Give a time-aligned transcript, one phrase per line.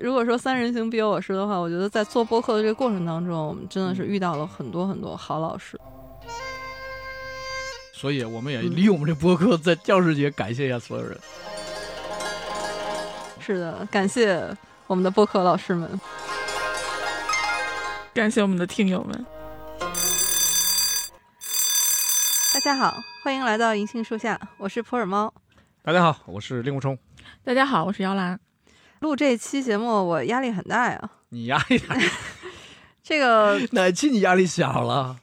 [0.00, 5.78] 如果说三人行必有我师的话，我觉得在做播客的这个过程当中，我们真的是遇到了很多很多好老师。
[7.92, 11.20] 所以我们也利用我们这播客，在教师节感谢一下所有人。
[13.40, 14.42] 是的，感谢
[14.86, 16.00] 我们的播客老师们，
[18.14, 19.26] 感谢我们的听友们。
[22.54, 25.34] 大家好，欢迎来到银杏树下，我是普洱猫。
[25.82, 26.98] 大家好，我是令狐冲。
[27.44, 28.40] 大家好，我是姚兰。
[29.00, 31.10] 录这期节目我压力很大呀。
[31.30, 31.96] 你压力大？
[33.02, 35.16] 这个 哪期你压力小了？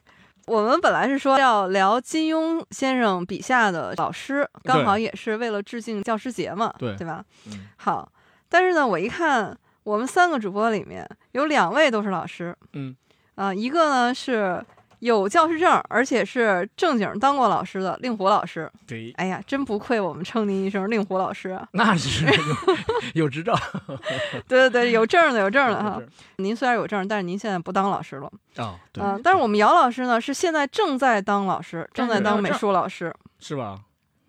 [0.48, 7.24] 我们本来是说要聊金庸先生笔下的老师，刚好也是为了致敬教师节嘛，对对吧？
[7.48, 8.10] 嗯好，
[8.50, 12.96] 但是呢，我一看我们三个主播里面有两位都是老师，嗯，
[13.36, 14.64] 啊、一个呢是
[15.00, 18.72] 有教师证，而且是正经当过老师的令狐老师。
[18.88, 21.68] 对，哎呀，真不愧我们称您一声令狐老师啊！
[21.74, 23.58] 那是有有执照，
[24.48, 26.02] 对对对，有证的有证的哈。
[26.38, 28.32] 您虽然有证，但是您现在不当老师了。
[28.56, 33.14] 啊，对，嗯、但是我们姚老师呢，是现在正在当老师，正在当美术老师。
[33.40, 33.80] 是吧？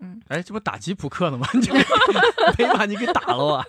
[0.00, 1.48] 嗯，哎，这不打击扑克呢吗？
[1.54, 1.66] 你
[2.58, 3.66] 没把你给打了啊？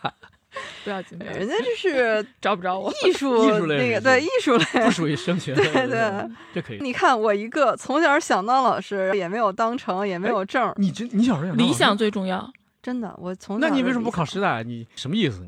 [0.84, 2.92] 不要紧，不要紧人家这是 找不着我。
[3.06, 6.80] 艺术 艺术类那个对艺术类，不属于升学，对对，这可以。
[6.82, 12.52] 你看我一个从小想当老师，也没有当成，也没有证儿，你这你小时候理想，最重要。
[12.82, 14.64] 真的，我从小那你为什么不考师大？
[14.64, 15.48] 你什么意思？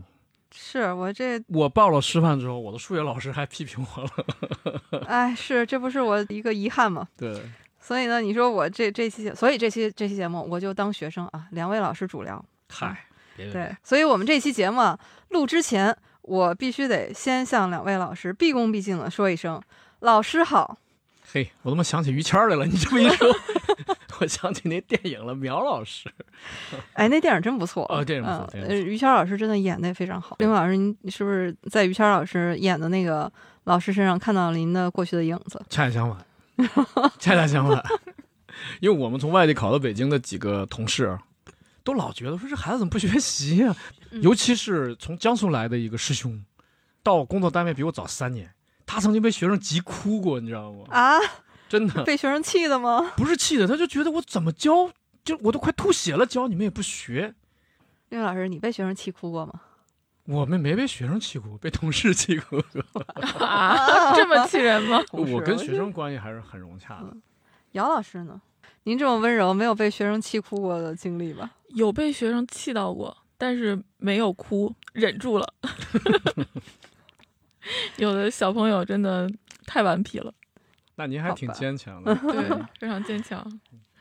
[0.54, 5.02] 是我这，我报了师范之后，我的数学老师还批评我了。
[5.08, 7.08] 哎，是这不是我一个遗憾吗？
[7.18, 7.42] 对，
[7.80, 12.44] 所以呢，你说我这这期节，所以这期这期节目我就当学生啊，两位老师主聊。
[12.68, 13.06] 嗨，
[13.44, 14.98] 别对，所以我们这期节目啊
[15.30, 19.62] 录之前，我必须得先向两位老师毕恭毕敬的说一声，
[20.00, 20.78] 老师好。
[21.34, 22.66] 嘿，我他妈想起于谦儿来了。
[22.66, 23.28] 你这么一说，
[24.20, 26.12] 我想起那电影了，苗老师。
[26.94, 30.36] 哎，那电影真不错哦电影不错嗯电影不错呃于谦老师真的演的也非常好。
[30.40, 33.32] 另外老师，您是不是在于谦老师演的那个
[33.64, 35.64] 老师身上看到了您的过去的影子？
[35.70, 36.26] 恰恰相反，
[37.18, 37.82] 恰恰相反。
[38.82, 41.18] 因为我们从外地考到北京的几个同事，
[41.84, 43.76] 都老觉得说这孩子怎么不学习呀、
[44.12, 46.44] 嗯尤其是从江苏来的一个师兄，
[47.02, 48.54] 到工作单位比我早三年，
[48.86, 50.86] 他曾经被学生急哭过，你知道吗？
[50.90, 51.18] 啊，
[51.70, 53.14] 真的被学生气的吗？
[53.16, 54.92] 不是气的，他就觉得我怎么教，
[55.24, 57.34] 就我都快吐血了，教你们也不学。
[58.10, 59.62] 另外老师，你被学生气哭过吗？
[60.26, 62.62] 我们没被学生气哭，被同事气过。
[63.40, 65.02] 啊，这么气人吗？
[65.14, 67.16] 我跟学生关系还是很融洽的。
[67.72, 68.42] 姚老师呢？
[68.84, 71.52] 您这么温柔，没有被学生气哭过的经历吧？
[71.70, 75.54] 有被学生气到过，但是没有哭，忍住了。
[77.98, 79.30] 有的小朋友真的
[79.68, 80.34] 太顽皮了，
[80.96, 82.14] 那您还挺坚强的。
[82.32, 82.50] 对，
[82.80, 83.46] 非常坚强。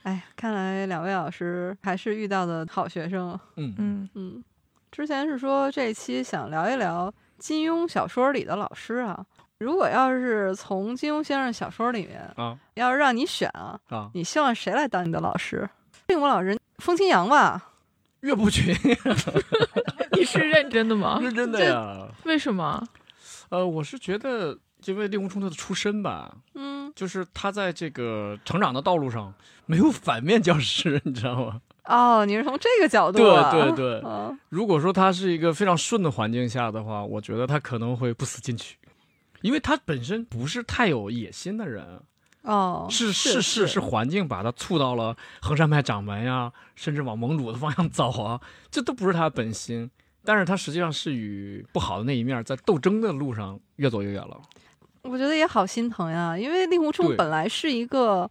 [0.03, 3.39] 哎，看来两位老师还是遇到的好学生。
[3.57, 4.45] 嗯嗯，嗯，
[4.91, 9.27] 之前是说这期想聊一聊金庸小说里的老师啊。
[9.61, 15.69] 如果要是从金庸先生小说里面，啊要是让你选啊，啊，你希望谁来当你的老师？
[16.09, 17.63] 令狐老师，风清扬吧？
[18.21, 18.75] 岳不群
[20.17, 21.19] 你是认真的吗？
[21.23, 22.09] 认真的呀。
[22.25, 22.83] 为什么？
[23.51, 24.57] 呃，我是觉得，
[24.87, 29.33] 因为令狐冲他的出身吧，嗯，就是他在这个成长的道路上
[29.67, 31.61] 没有反面教师，你知道吗？
[31.85, 33.51] 哦，你是从这个角度对啊？
[33.53, 34.03] 对对。
[34.07, 38.77] 嗯如果说他是一个非常顺的环境下的话，我觉得他可能会不思进取，
[39.43, 42.01] 因为他本身不是太有野心的人，
[42.43, 48.41] 哦，是是是是环境把他促到了衡山派掌门呀，甚至往盟主的方向走啊，
[48.71, 49.91] 这都不是他的本心。
[50.23, 54.39] 但是他实际上是与不好的那一面在斗争的路上越走越远了。
[55.03, 58.31] 我觉得也好心疼呀，因为令狐冲本来是一个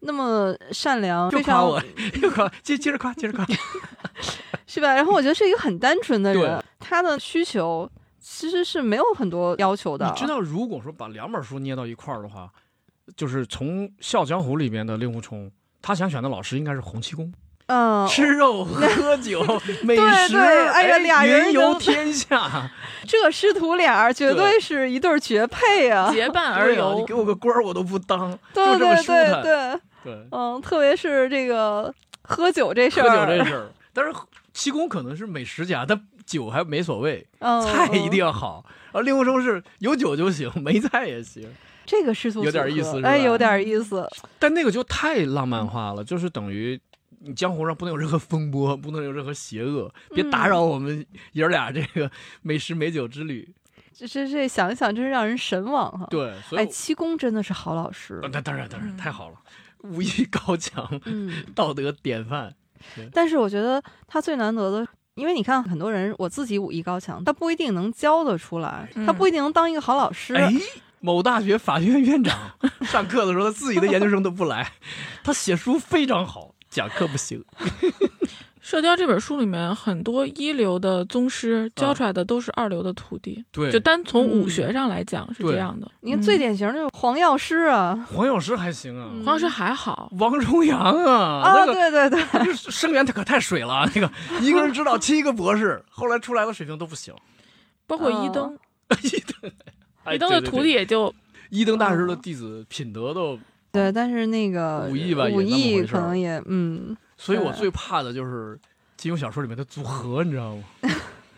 [0.00, 1.82] 那么善良，非常又夸我，
[2.22, 3.46] 又夸，接接着夸，接着夸。
[4.66, 4.94] 是吧？
[4.94, 7.90] 然后我觉得是一个很单纯的人，他的需求
[8.20, 10.06] 其实是没有很多要求的。
[10.06, 12.50] 你知道，如果说把两本书捏到一块儿的话，
[13.16, 15.50] 就是从《笑傲江湖》里边的令狐冲，
[15.82, 17.32] 他想选的老师应该是洪七公，
[17.66, 19.40] 嗯，吃肉、喝 酒、
[19.82, 22.70] 美食，对哎呀俩人游天下。
[23.06, 26.12] 这师徒俩绝对是一对绝配啊！
[26.12, 29.42] 结伴而游你给，我个官儿我都不当，对就这么对舒坦。
[29.42, 31.92] 对对，对，嗯，特别是这个
[32.22, 34.12] 喝酒这事儿喝，酒这事儿，但是
[34.52, 38.64] 七公可能是美食家，他酒还没所谓， 嗯，菜一定要要好。
[38.92, 41.48] 而令狐冲是有酒就行，没菜也行。
[41.84, 44.08] 这个师徒有点意思哎，有点意思。
[44.38, 46.80] 但那个就太浪漫化了，就是等于
[47.20, 52.08] 你江湖上不能有任何风波，不能有任何邪恶，别打扰我们爷儿俩这个
[52.42, 53.52] 美食美酒之旅。
[53.92, 59.36] 这这这想一想，真是让人神往哈。，对，所以哎，七公真的是好老师呃，那当然当然嗯太好了，
[59.82, 62.54] 武艺高强，嗯，道德典范。
[63.12, 70.34] 但是我觉得他最难得的因为你看很多人，我自己武艺高强，他不一定能教得出来，嗯他不一定能当一个好老师。
[70.34, 70.50] 哎，
[71.00, 72.38] 某大学法学院院长
[72.82, 74.72] 上课的时候，他自己的研究生都不来，
[75.22, 77.44] 他写书非常好，讲课不行。
[78.60, 85.90] 《射雕》这本书里面很多一流的宗师教出来的都是二流的徒弟，对就单从武嗯学上来讲是这样的。
[86.00, 94.10] 你看嗯最典型的就是黄药师啊，黄药师还行啊，嗯黄药师还好，王重阳啊，啊，那个对对对，生源他可太水了，那个
[94.42, 97.14] 一个人指导七个博士，后来出来的水平都不行。
[97.86, 98.58] 包括一哦灯，
[99.02, 99.52] 一灯，
[100.04, 101.12] 哎一灯的徒弟也就
[101.48, 103.36] 一灯大师的弟子品德都，
[103.72, 108.58] 对，但是那个武艺吧武艺可能也嗯，所以我最怕的就是
[108.96, 110.64] 金庸小说里面的组合，你知道吗？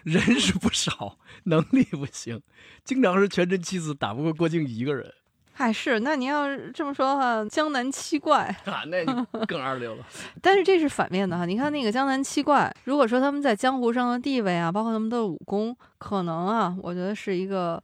[0.05, 2.41] 人是不少，能力不行，
[2.85, 5.13] 经常是全真七子打不过郭靖一个人
[5.53, 6.01] 嗨是。
[6.01, 10.07] 那你要是这么说的话，江南七怪， 啊，那就更二流了。
[10.41, 11.45] 但是这是反面的哈。
[11.45, 17.83] 你看那个江南七怪，如果说他们在江湖上的地位啊，包括他们的武功，可能啊，我觉得是一个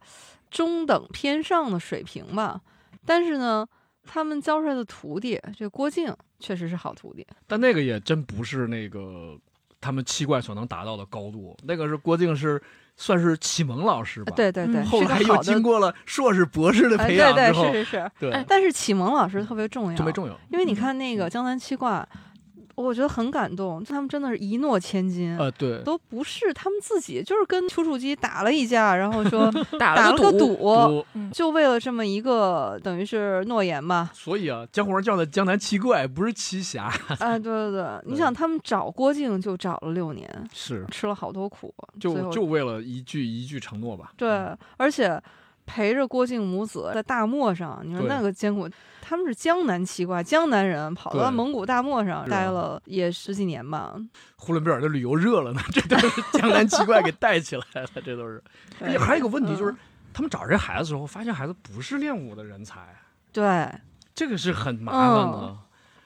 [0.49, 2.59] 中等偏上的水平吧。
[3.05, 3.65] 但是呢，
[4.03, 7.25] 他们教出来的徒弟，这郭靖确实是好徒弟。
[7.47, 9.37] 但那个也真不是那个
[9.81, 12.61] 他们七怪所能达到的高度，那个是郭靖是
[12.97, 14.33] 算是启蒙老师吧？
[14.35, 18.11] 对对对，嗯后来又经过了硕士、博士的哎，培对对养之后，是是是。
[18.19, 20.37] 对哎但是启蒙老师特别重要，特别重要。
[20.51, 22.05] 因为你看那个江南七怪，
[22.83, 25.37] 我觉得很感动，他们真的是一诺千金。
[25.37, 34.09] 呃，对，都不是他们自己，就是跟丘处机打了一架，然后说 打了个个赌，就为了这么一个等于是诺言吧。
[34.13, 36.83] 所以啊，江湖上叫的江南七怪不是七侠，
[37.19, 44.13] 啊，对对对，你想他们找郭靖就找了六年，是吃了好多苦，就就为了一句一句承诺吧。
[44.15, 45.21] 对，而且
[45.69, 48.67] 陪着郭靖母子在大漠上，你说那个艰苦，
[48.99, 53.93] 他们是江南七怪，江南人跑到蒙古大漠上待了也十几年吧。
[54.35, 58.41] 呼伦贝尔的旅游热了呢，这都是江南七怪给带起来了，这都是。
[58.81, 59.77] 而且还有一个问题就是嗯，
[60.11, 62.79] 他们找这孩子的时候，发现孩子不是练武的人才，
[63.31, 63.71] 对，
[64.15, 65.37] 这个是很麻烦的。
[65.43, 65.57] 嗯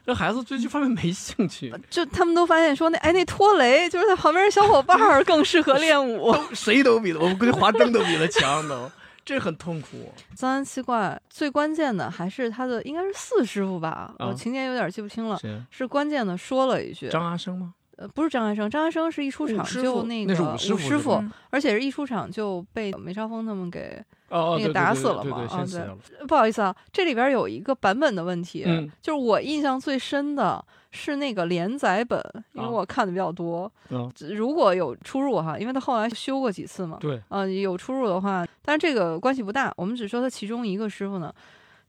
[0.05, 6.35] 这孩子对这方面没兴趣，就他们都发现说那哎那拖雷就是他旁边小伙伴儿更适合 练武。
[6.53, 8.91] 谁都比他，我们估计华筝都比他强都，
[9.25, 10.11] 这很痛苦。
[10.35, 15.37] 江南七怪最关键的还是他的应该是四师傅吧，啊我情节有点记不清了。
[15.37, 15.61] 谁？
[15.69, 17.73] 是关键的说了一句，张阿生吗？
[17.95, 26.25] 呃，不是张阿生，张阿生是一出场就那个那是武师傅师傅嗯而且是一出场就被梅超风他们给哦哦，那个打死了嘛啊对。
[26.25, 32.21] 不好意思啊，这里边有一个版本的问题，嗯就是我印象最深的是那个连载本，
[32.53, 33.69] 因为啊我看的比较多。
[33.89, 39.73] 嗯，如果有出入哈，因为他后来修过几次嘛，对，呃，有出入的话，但是这个关系不大。
[39.75, 41.33] 我们只说他其中一个师傅呢，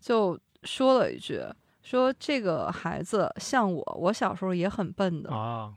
[0.00, 1.38] 就说了一句，
[1.82, 5.70] 说这个孩子像我，我小时候也很笨的，啊，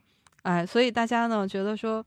[0.43, 2.03] 哎，所以大家呢觉得说，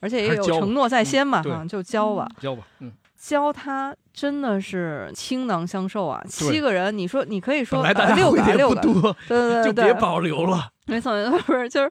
[0.00, 2.26] 而且也有承诺在先嘛，就教吧。
[2.40, 2.90] 教吧，嗯，
[3.26, 6.22] 教他真的是倾囊相授啊！
[6.28, 8.80] 七个人，你说你可以说来大呃六个六个，
[9.26, 10.68] 对对对对，就别保留了。
[10.84, 11.90] 没错没错，不是就是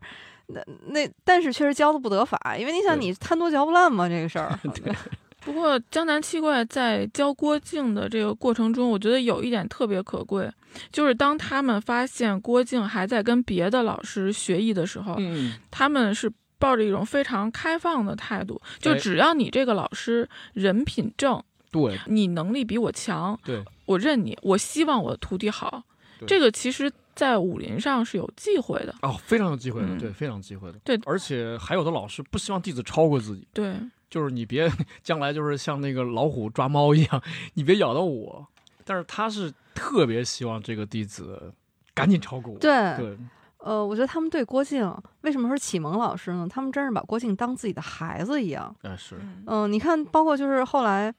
[0.50, 4.59] 那那，但是确实教的不得法，因为你想你贪多嚼不烂嘛，这个事儿。
[5.44, 10.47] 不过江南七怪在教郭靖的这个过程中，我觉得有一点特别可贵，
[10.91, 16.31] 就是当他们发现郭靖还在跟别的老师学艺的时候，嗯，他们是
[16.63, 25.83] 抱着一种非常开放的态度，就哎只要你这个老师人品正，对你能力比我强，对，我认你，我希望我的徒弟好。
[26.26, 28.95] 这个其实，在武林上是有忌讳的。
[29.02, 30.80] 哦，非常有忌讳的，嗯对，非常忌讳的。
[30.85, 33.76] 对而且还有的老师不希望弟子超过自己，对，
[34.09, 34.71] 就是你别
[35.04, 37.21] 将来就是像那个老虎抓猫一样，
[37.56, 38.47] 你别咬到我。
[38.85, 41.54] 但是他是特别希望这个弟子
[41.94, 42.59] 赶紧超过我。
[42.59, 43.18] 对，对，
[43.66, 46.46] 呃，我觉得他们对郭靖为什么说启蒙老师呢？
[46.50, 48.76] 他们真是把郭靖当自己的孩子一样。
[48.82, 51.14] 哎是，嗯嗯、你看，包括就是后来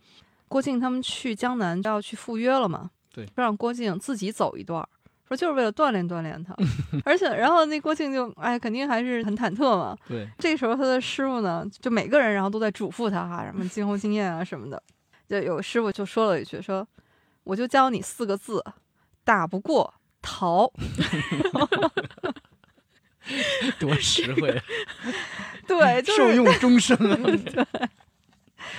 [0.47, 4.87] 郭靖他们去江南要去赴约了嘛，对，让郭靖自己走一段，
[5.27, 6.55] 说就是为了锻炼锻炼他。
[7.07, 9.97] 而且，然后那郭靖就哎，肯定还是很忐忑嘛。
[10.07, 14.81] 对，这时候他的师傅呢，就每个人然后都在嘱咐他哈、什么今后经验啊什么的。
[15.27, 16.87] 就有师傅就说了一句说，
[17.43, 18.63] 我就教你四个字，
[19.25, 19.93] 打不过
[20.25, 20.73] 逃。
[23.79, 24.63] 多实惠，啊
[25.67, 27.17] 对，就受用终生啊。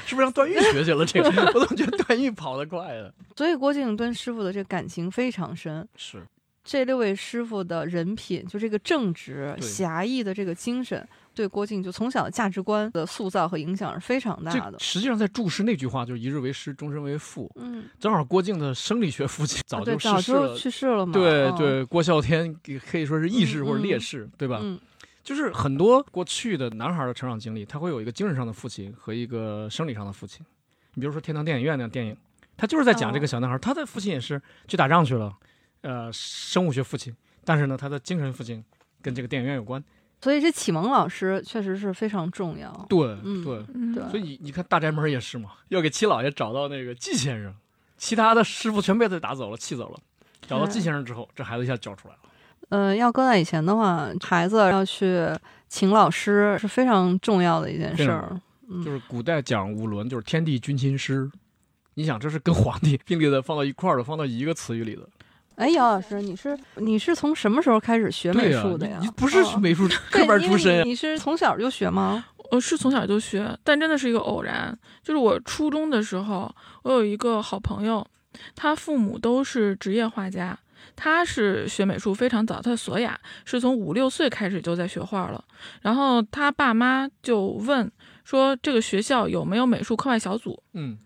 [0.06, 1.06] 是不是让段誉学去了？
[1.06, 3.12] 这个我总觉得段誉跑得快了。
[3.36, 5.88] 所以郭靖跟师傅的这个感情非常深。
[5.96, 6.22] 是，
[6.64, 14.80] 这六位师傅的人品，就这个正直、侠义的这个精神，对郭靖就从小的价值观的塑造和影响是非常大的。
[14.80, 17.84] 实际上在注释那句话就是“一日为师，终身为父嗯，”。
[18.00, 20.58] 正好郭靖的生理学父亲早，就早就逝世了。
[20.58, 21.12] 去世了嘛。
[21.12, 22.56] 嗯对对，郭啸天
[22.90, 24.60] 可以说是义士或者烈士，对吧？
[24.64, 24.80] 嗯，
[25.24, 30.46] 就是很多过去的男孩的成长经历，他会有一个精神上的父亲和一个生理上的父亲。
[30.94, 32.16] 你比如说《天堂电影院》那样电影，
[32.56, 35.36] 他就是在讲这个小男孩，他的父亲也是去打仗去了，
[35.82, 37.14] 呃，生物学父亲，
[37.44, 38.64] 但是呢，他的精神父亲
[39.02, 39.84] 跟这个电影院有关。
[40.26, 42.72] 所以这启蒙老师确实是非常重要。
[42.90, 47.54] 对嗯对，嗯对所以你你看《大宅门》也是嘛，要给七老爷找到那个季先生，
[47.96, 50.00] 其他的师傅全被他打走了，气走了。
[50.48, 52.20] 找到季先生之后，这孩子一下教出来了。
[52.70, 55.30] 呃，要搁在以前的话，孩子要去
[55.68, 58.42] 请老师是非常重要的一件事儿。
[58.68, 61.30] 嗯就是古代讲五伦，就是天地君亲师。
[61.94, 65.08] 你想，这是跟皇帝并列的放到一块儿的，放到一个词语里的。
[65.56, 69.00] 哎，姚老师，你是你是从什么时候开始学美、术的呀？
[69.16, 72.26] 不是哦美术对科班出身呀、你你是从小就学吗？
[72.52, 74.78] 我 是从小就学，但真的是一个偶然。
[75.02, 78.06] 就是我初中的时候，我有一个好朋友，
[78.56, 80.58] 他父母都是职业画家，
[80.96, 85.44] 他是学美术非常早，他索雅是从五六岁开始就在学画了。
[85.82, 87.90] 然后他爸妈就问
[88.24, 90.62] 说，这个学校有没有美术课外小组？
[90.74, 90.98] 嗯，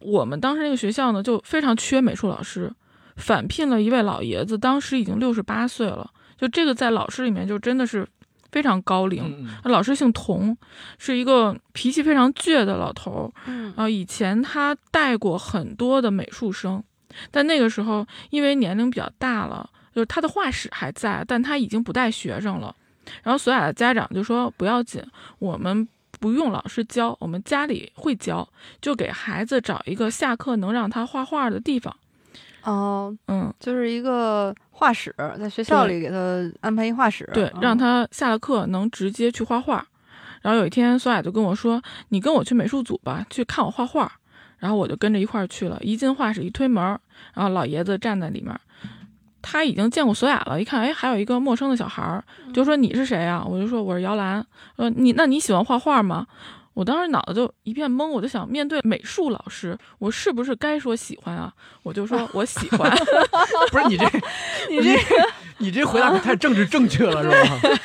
[0.00, 2.72] 我们当时那个学校呢，就非常缺美术老师，
[3.18, 6.10] 返聘了一位老爷子，当时已经六十八岁了。
[6.38, 8.08] 就这个在老师里面就真的是
[8.50, 9.46] 非常高龄。
[9.64, 10.56] 老师姓童，
[10.96, 13.42] 是一个脾气非常倔的老头儿。
[13.46, 16.82] 嗯然后以前他带过很多的美术生，
[17.30, 22.74] 但那个时候因为年龄比较大了，就是他的画室还在，但他已经不带学生了。
[23.22, 25.02] 然后所雅的家长就说不要紧，
[25.40, 25.88] 我们
[26.20, 28.48] 不用老师教，我们家里会教，
[28.80, 31.96] 就给孩子找一个下课能让他画画的地方。
[32.68, 36.16] 哦，嗯，就是一个画室，在学校里给他
[36.60, 39.86] 安排一画室，对，嗯让他下了课能直接去画画。
[40.42, 44.12] 然后有一天，索雅就跟我说：“你跟我去美术组吧，去看我画画。”
[44.58, 45.78] 然后我就跟着一块儿去了。
[45.80, 47.00] 一进画室，一推门儿，
[47.32, 48.54] 然后老爷子站在里面，
[49.40, 50.60] 他已经见过索雅了。
[50.60, 52.22] 一看，哎，还有一个陌生的小孩儿，
[52.52, 54.44] 就说：“你是谁啊、我就说：“我是姚兰。”
[54.76, 56.26] 呃，你那你喜欢画画吗？
[56.78, 61.52] 我当时脑子就一片懵，我就想面对美术老师，我是不是该说喜欢啊？
[61.82, 62.88] 我就说我喜欢。
[63.72, 64.06] 不是你这，
[64.70, 64.96] 你这
[65.58, 67.34] 你这回答可太政治正确了，是吧？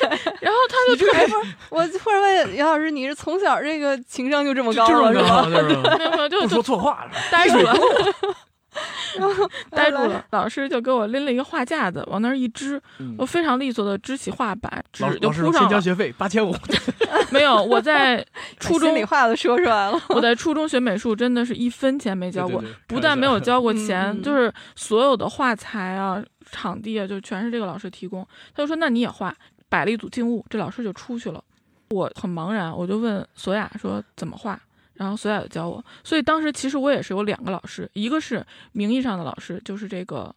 [0.40, 5.42] 然后他就哎，不是，我突然问杨老师，你是从小这个情商就这么高这了，是吧？
[5.42, 5.96] 么高，是吧？
[5.98, 7.10] 没有没有，就说错话了。
[7.32, 7.74] 呆住了。
[9.70, 15.68] 呆住了，老师就给我拎了一个画架子，往那儿一支，嗯我非常利索的支起画板，纸老师先铺上了。
[15.70, 16.54] 交学费八千五，
[17.30, 18.24] 没有，我在
[18.58, 20.00] 初中心里，话都说出来了。
[20.08, 28.26] 我在初中学美术，真的是一分钱没交过，对对对不但没有交过嗯钱，嗯就是所有的画材啊、场地啊，就全是这个老师提供。
[28.54, 29.34] 他就说：“那你也画。”
[29.68, 31.42] 摆了一组静物，这老师就出去了。
[31.90, 34.60] 我很茫然，我就问索雅说怎么画，
[34.94, 35.84] 然后索雅就教我。
[36.02, 40.34] 所以当时其实我也是有两个老师，一个是名义上的老师，就是这个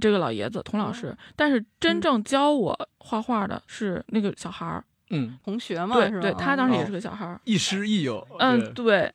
[0.00, 4.84] 这个老爷子童老师，但是真正教我画画的是那个小孩儿。
[5.14, 7.38] 嗯，同学嘛，对对，他当时也哦是个小孩儿。
[7.44, 8.26] 亦师亦友。
[8.38, 9.12] 嗯，对，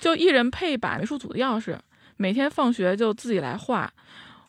[0.00, 1.76] 就一人配一把美术组的钥匙，
[2.16, 3.92] 每天放学就自己来画。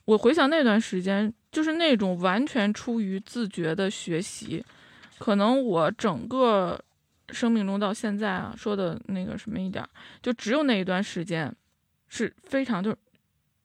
[0.05, 4.63] 我回想那段时间，就是那种完全出于自觉的学习，
[5.19, 6.79] 可能我整个
[7.31, 9.89] 生命中到现在啊，说的那个什么一点儿，
[10.21, 11.53] 就只有那一段时间
[12.07, 12.97] 是非常就是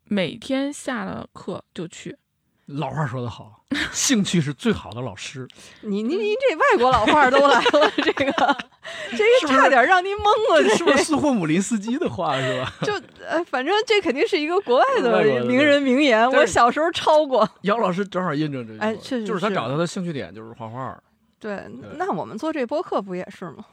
[0.04, 2.16] 每天下了课就去。
[2.66, 5.47] 老话说得好， 兴趣是最好的老师。
[5.81, 8.25] 你您您这外国老话都来了，这个
[9.11, 12.73] 这个差点让您懵了，这是不是这苏霍姆林斯基的话是吧？
[12.83, 12.92] 就
[13.26, 17.47] 呃，反正这肯定是一个国外的的名人名言，我小时候抄过。
[17.62, 20.99] 姚老师正好印证这句话，哎确实就是他找到的兴趣点就是画画。
[21.43, 21.69] 对，
[21.99, 23.65] 那我们做这播客不也是吗？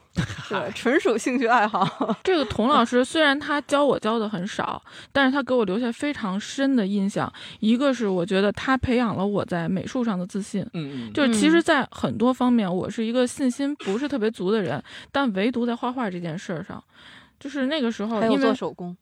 [0.48, 2.16] 对， 纯属兴趣爱好。
[2.24, 7.32] 这个童老师虽然他教我教的很少，但是他给我留下非常深的印象。
[7.60, 16.82] 一个是我觉得他培养了我在美术上的自信，嗯嗯，就是其实，在很多方面我是一个信心不是特别足的人，但唯独在画画这件事儿上，
[17.38, 18.96] 就是那个时候还有因为做手工，嗨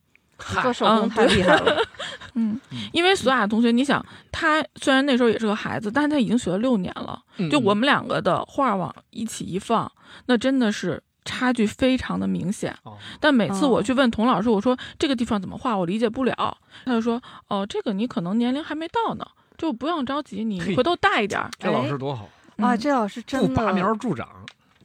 [0.63, 1.77] 做手工嗯太厉害了。
[2.35, 7.21] 嗯嗯，因为索雅同学，你想他虽然那时候也是个孩子，但是他已经学了六年了。
[7.39, 9.91] 嗯就我们两个的画往一起一放，
[10.27, 12.75] 那真的是差距非常的明显。
[12.85, 19.27] 哦但每次哦我去问童老师，我说这个地方怎么画，我理解不了，他就说哦，这个你可能年龄还没到呢，
[19.57, 21.51] 就不用着急，你回头大一点儿。
[21.59, 22.29] 这老师多好，
[22.59, 24.29] 啊，嗯这老师不真拔苗的助长。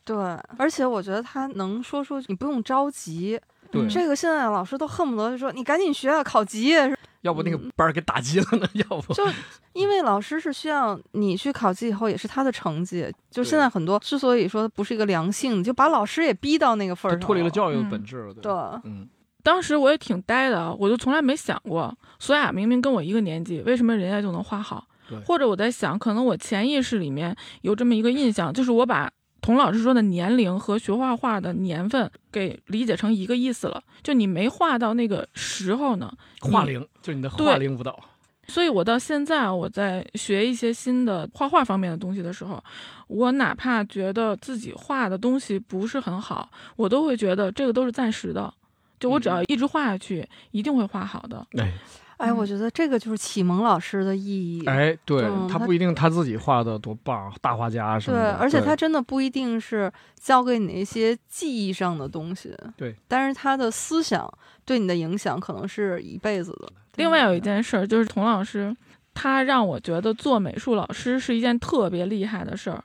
[0.06, 0.16] 对，
[0.58, 3.40] 而且我觉得他能说出你不用着急。
[3.74, 6.90] 对嗯这个现在老师都恨不得就说你赶紧学啊，考级啊。
[7.22, 8.68] 要不那个班儿给打击了呢？
[8.90, 9.24] 要不就
[9.72, 18.34] 因为老师是需要你去考级以后也是他的成绩，就现在很多之所以说不是一个良性，就把老师也逼到那个份儿上，脱离了教育的嗯本质了。
[18.34, 18.52] 对，
[18.84, 19.08] 嗯，
[19.42, 24.86] 当时我也挺呆的，啊我就从来没想过，索雅明明跟我一个年纪，为什么人家就能画好？
[25.26, 29.10] 或者我在想，可能我潜意识里面有这么一个印象，就是我把
[29.44, 38.00] 童老师说的年龄和学画画的年份给理解成一个意思了，就你没画到那个时候呢，画龄就是你的画龄舞蹈。
[38.48, 42.64] 所以我到现在啊我在学一些新的画画方面的东西的时候，
[43.08, 48.54] 我哪怕觉得自己画的东西不是很好，我都会觉得这个都是暂时的。
[48.98, 51.46] 就我只要一直画下去，一定会画好的。
[51.58, 51.74] 哎
[52.18, 54.66] 哎，嗯我觉得这个就是启蒙老师的意义。
[54.66, 64.32] 哎，对嗯他他不一定他自己画的多棒，大画家什么的对，而且他真的不一定是教给你一些记忆上的东西，对，但是他的思想
[64.66, 66.72] 对你的影响可能是一辈子的。
[66.96, 68.76] 另外有一件事儿就是童老师，
[69.14, 72.84] 他让我觉得做美术老师是一件特别厉害的事儿，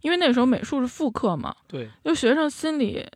[0.00, 3.06] 因为那时候美术是副课嘛，对就学生心里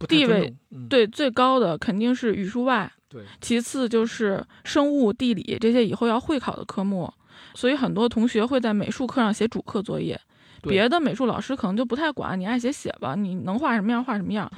[0.00, 7.12] 地位，嗯，对最高的肯定是语数外，对其次就是生物、地理这些以后要会考的科目，
[7.54, 10.20] 所以很多同学会在美术课上写主课作业。
[10.62, 14.50] 别的美术老师可能就不太管你爱写写吧，你能画什么样画什么样。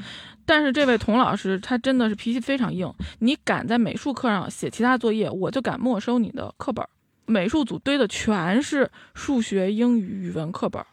[0.44, 6.88] 但是这位童老师他真的是脾气非常硬，你敢在美术课上写其他作业，我就敢没收你的课本儿。
[7.26, 10.86] 美术组堆的全是数学、英语、语文课本儿，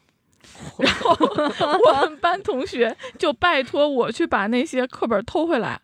[0.79, 1.15] 然后
[1.86, 5.79] 我们班同学就拜托我去把那些课本偷回来，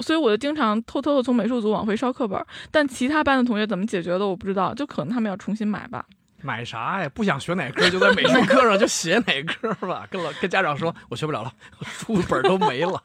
[0.00, 2.46] 所以我就经常偷偷的从美术组往回捎课本儿。
[2.70, 6.04] 但其他班的同学怎么解决的我不知道，就可能他们要重新买吧。
[6.42, 7.08] 买啥呀？
[7.14, 10.06] 不想学哪科就在美术课上就写哪科吧。
[10.10, 11.50] 跟老跟家长说，我学不了了，
[11.82, 13.02] 书本都没了，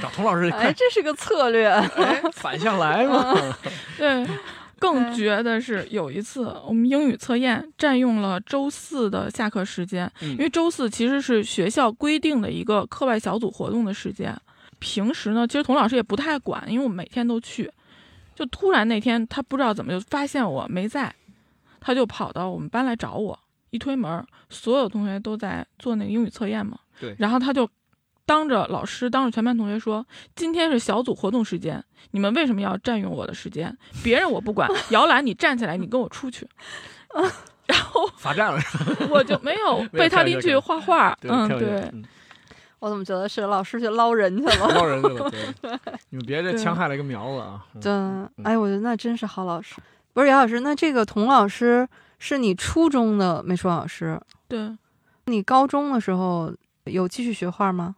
[0.00, 1.68] 找童老师哎，这是个策略。
[1.68, 3.36] 哎反向来嘛。
[3.98, 4.26] 对，
[4.78, 14.34] 更绝的是有一次我们英语测验占用了周四的下课时间，嗯因为周四其实是学校规定的一个课外小组活动的时间。
[14.78, 17.70] 平时呢，其实童老师也不太管，因为我每天都去。
[18.34, 21.12] 就突然那天他不知道怎么就发现我没在，
[21.80, 23.38] 他就跑到我们班来找我。
[23.70, 26.78] 一推门，所有同学都在做那个英语测验嘛。
[27.00, 27.68] 对然后他就
[28.24, 33.76] 当着老师，当着全班同学说：“今天是小组活动时间，你们为什么要占用我的时间？
[34.02, 36.48] 别人我不管， 摇篮你站起来，你跟我出去。
[37.66, 38.60] ”然后罚站了，
[39.10, 41.14] 我就没有被他拎去画画。
[41.20, 42.02] 对嗯，对，嗯
[42.80, 44.74] 我怎么觉得是老师去捞人去了？
[44.74, 45.30] 捞人去了。
[45.30, 45.40] 对，
[46.10, 47.66] 你们别这对戕害了一个苗子啊。
[47.74, 49.74] 嗯对，哎，我觉得那真是好老师。
[50.12, 51.88] 不是姚老师，那这个童老师
[52.18, 54.76] 是你初中的美术老师，对，
[55.26, 56.52] 你高中的时候
[56.84, 57.94] 有继续学画吗？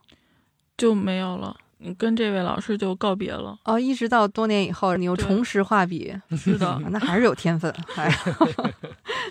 [0.77, 1.57] 就没有了。
[1.83, 3.59] 你跟这位老师就告别了。
[3.65, 7.75] 哦，一直到多年以后，你又重拾画笔，是的啊， 那还是有天分。
[7.97, 8.15] 哎，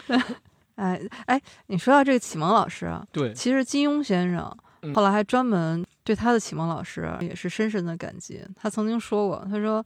[0.75, 4.57] 哎哎，你说到这个启蒙老师啊，对，其实金庸先生嗯
[4.93, 8.41] 后来还专门对他的启蒙老师也是深深的感激。
[8.55, 9.85] 他曾经说过，他说。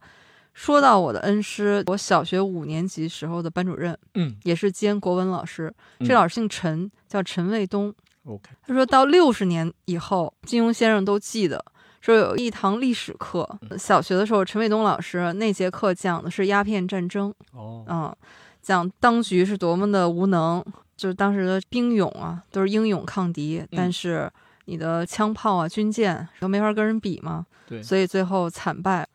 [0.56, 5.68] 说到我的恩师，我小学五年级时候的班主任，嗯也是兼国文老师。
[5.98, 7.92] 嗯这老师姓陈，叫陈卫东。
[8.24, 11.64] ，OK，他说到六十年以后，金庸先生都记得，
[12.00, 18.16] 说有一堂历史课，小学的时候，陈卫东老师那节课讲的是鸦片战争，哦，嗯，
[18.62, 20.64] 讲当局是多么的无能，
[20.96, 24.30] 就是当时的兵勇啊，都是英勇抗敌，但是
[24.66, 29.06] 你的枪炮啊、军舰都没法跟人比嘛，对所以最后惨败。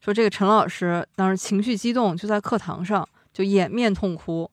[0.00, 4.50] 说这个陈老师当时情绪激动，就在课堂上就掩面痛哭。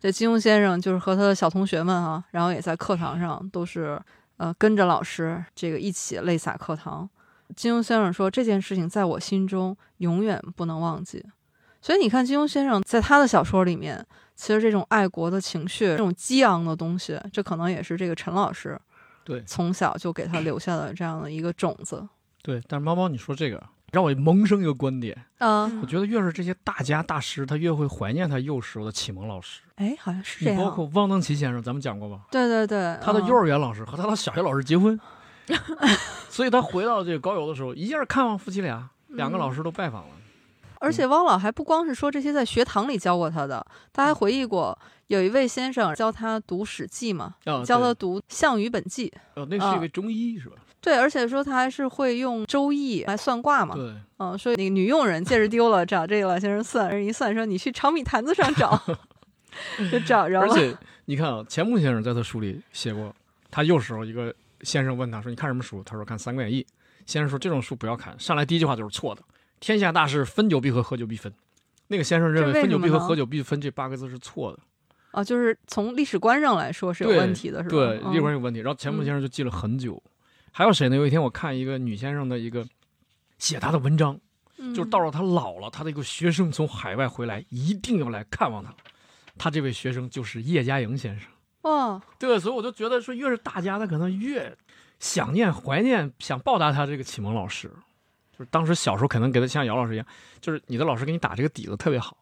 [0.00, 4.00] 这金庸先生就是和他的小同学们啊，然后也在课堂上都是
[4.36, 7.08] 呃跟着老师这个一起泪洒课堂。
[7.54, 11.24] 金庸先生说这件事情在我心中永远不能忘记。
[11.80, 14.04] 所以你看，金庸先生在他的小说里面，
[14.34, 18.78] 其实这种爱国的情绪、这种激昂的东西，这可能也是这个陈老师
[19.26, 22.08] 对从小就给他留下了这样的一个种子。
[22.42, 23.60] 对，但是猫猫你说这个
[23.90, 29.62] 让我萌生一个观点，嗯，我觉得越是这些大家大师，他越会怀念他幼时候的启蒙老师。
[29.74, 30.60] 哎，好像是这样。
[30.60, 32.20] 你包括汪曾祺先生，咱们讲过吧？
[32.30, 34.98] 对对对，嗯他的幼儿园老师和他的小学老师结婚，
[36.30, 40.14] 所以他回到这个高邮的时候，一下看望夫妻俩，两个老师都拜访了。
[40.86, 49.12] 而且汪老还不光是说这些在学堂里教过他的，他还回忆过有一位先生教他读《史记》嘛，啊，教他读《项羽本纪》。
[49.40, 50.54] 哦，那是一位中医是吧？
[50.80, 53.74] 对，而且说他还是会用《周易》来算卦嘛。
[53.74, 58.80] 对，嗯，说那个女佣人戒指丢了，找这个老先生算，人一算说你去长米坛子上找，
[59.90, 60.40] 就找着了。
[60.42, 63.12] 而且你看啊，钱穆先生在他书里写过，
[63.50, 66.62] 他幼时候一个先生问他说：“你看什么书？”他说：“看《三国演义》。”
[67.04, 69.22] 先生说：“这种书不要看。”上来第一句话就是错的
[69.60, 71.32] ，“天下大事，分久必合，合久必分。”
[71.88, 74.58] 那个先生认为“分久必合，合久必分”这八个字是错的，
[75.12, 77.70] 啊，就是从历史观上来说是有问题的，是吧？
[77.70, 78.60] 对，嗯历史观有问题。
[78.60, 80.02] 然后钱穆嗯先生就记了很久。
[80.50, 80.96] 还有谁呢？
[80.96, 82.66] 有一天我看一个女先生的一个
[83.38, 84.18] 写她的文章，
[84.58, 88.74] 嗯就是到了她老了，她的一个学生从海外回来，一定要来看望她。
[89.38, 91.28] 她这位学生就是叶嘉莹先生。
[91.62, 94.56] 哦，对，所以我就觉得说，越是大家，他可能越
[94.98, 97.70] 想念、怀念、想报答他这个启蒙老师。
[98.38, 100.06] 就是当时小时候可能给他像姚老师一样，
[100.40, 102.16] 就是你的老师给你打这个底子特别好。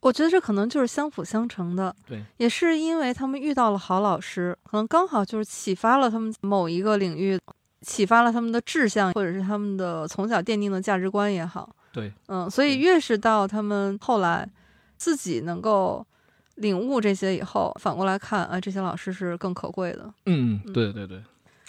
[0.00, 7.36] 我觉得这可能就是相辅相成的，对，也是因为他们遇到了好老师，可能刚好就是启发了他们某一个领域，
[7.80, 14.48] 启发了他们的志向，或者是他们的从小奠定的价值观也好，对，嗯，所以越是到他们后来
[14.96, 16.06] 自己能够
[16.54, 20.72] 领悟这些以后，反过来看，啊，这些老师是更可贵的，嗯，嗯。
[20.72, 21.20] 对对对。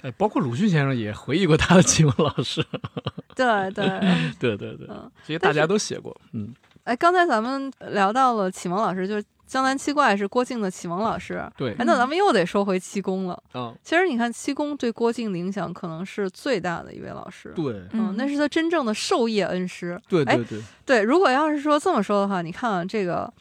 [0.01, 2.65] 哎，包括鲁迅先生也回忆过他的启蒙老师，
[3.35, 3.85] 对对，
[4.39, 13.41] 对对 对，嗯，这些大家都写过，嗯，哎，刚才咱们聊到了启蒙老师，就是江南七怪是郭靖的启蒙老师，对哎，，那咱们又得说回七公了。
[13.55, 17.51] 嗯，其实你看，七公对郭靖的影响可能是最大的一位老师。
[17.55, 19.99] 对，嗯，那是他真正的授业恩师。
[19.99, 23.31] 哎对对对，对，如果要是说这么说的话，你看啊，这个，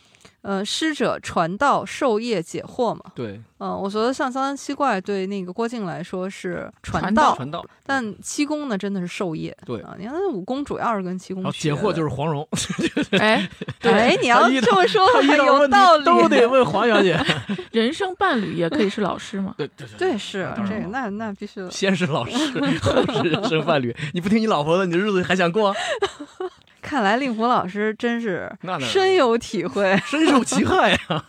[0.42, 3.02] 呃，师者传道授业解惑嘛。
[3.14, 9.54] 对，嗯、我觉得像三三七怪对那个郭靖来说是传传道，传道，但七公呢真的是授业。
[9.66, 11.76] 对啊，你看他武功主要是跟七公学的。
[11.76, 12.46] 解惑就是黄蓉，
[13.18, 13.48] 哎，
[13.82, 17.18] 哎，你要这么说他遇到问题有道理，都得问黄小姐。
[17.72, 19.54] 人生伴侣也可以是老师嘛。
[19.58, 21.70] 对对对，是当然了这个，那那必须的。
[21.70, 22.32] 先是老师，
[22.80, 23.94] 后是人生伴侣。
[24.14, 25.74] 你不听你老婆的，你的日子还想过？
[26.80, 29.96] 看来令狐老师真是深有体会。
[30.06, 31.24] 深受其害呀！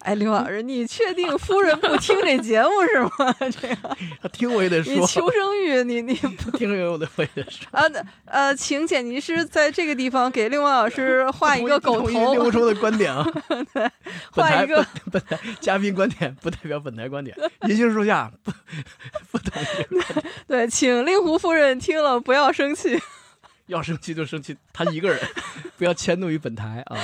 [0.00, 3.34] 哎，令狐老师，你确定夫人不听这节目是吗？
[3.60, 7.66] 这个，他听我也得你，求生欲，你你不 听我的我也得说。
[7.72, 7.82] 啊
[8.24, 13.26] 呃，请剪辑师在这个地方给令狐老师画一个狗不同意令狐的观点啊，
[13.72, 13.90] 对
[14.30, 14.76] 画一个
[15.10, 17.36] 本本台嘉宾观点不代表本台观点，
[17.68, 18.52] 银杏树下不
[19.32, 19.66] 不同意。
[20.46, 22.96] 对，请令狐夫人听了不要生气。
[23.66, 25.18] 要生气就生气他一个人，
[25.76, 26.96] 不要迁怒于本台啊。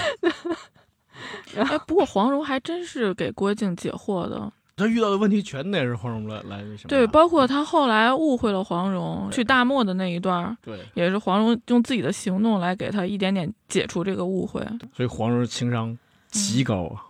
[1.57, 4.53] 哎，不过黄蓉还真是给郭靖解惑的。
[4.75, 6.89] 他遇到的问题全得是黄蓉来来那什么。
[6.89, 14.61] 对，包括他后来误会了黄蓉去大漠的那一段儿，对，也是黄蓉用自己的行动来给他一点点解除这个误会。
[14.97, 15.97] 所以黄蓉情商
[16.31, 17.05] 极高啊。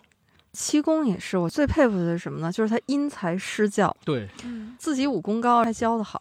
[0.53, 2.53] 七公也是我最佩服的是什么呢？
[2.53, 4.29] 就是他因材施教，对，
[4.77, 6.21] 自己武功高，还教的好。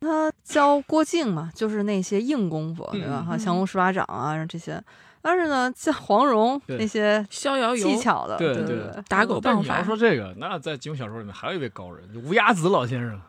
[0.00, 3.20] 他教郭靖嘛，就是那些硬功夫，对吧？
[3.20, 3.26] 嗯。
[3.26, 4.82] 哈，嗯降龙十八掌啊这些。
[5.22, 6.78] 但是呢，像黄蓉对。
[6.78, 7.86] 那些逍遥游。
[7.86, 13.20] 技巧的，对对对对，打狗但你要棒法，说这个，那在金庸小说里面还有一位高人，就乌鸦子老先生，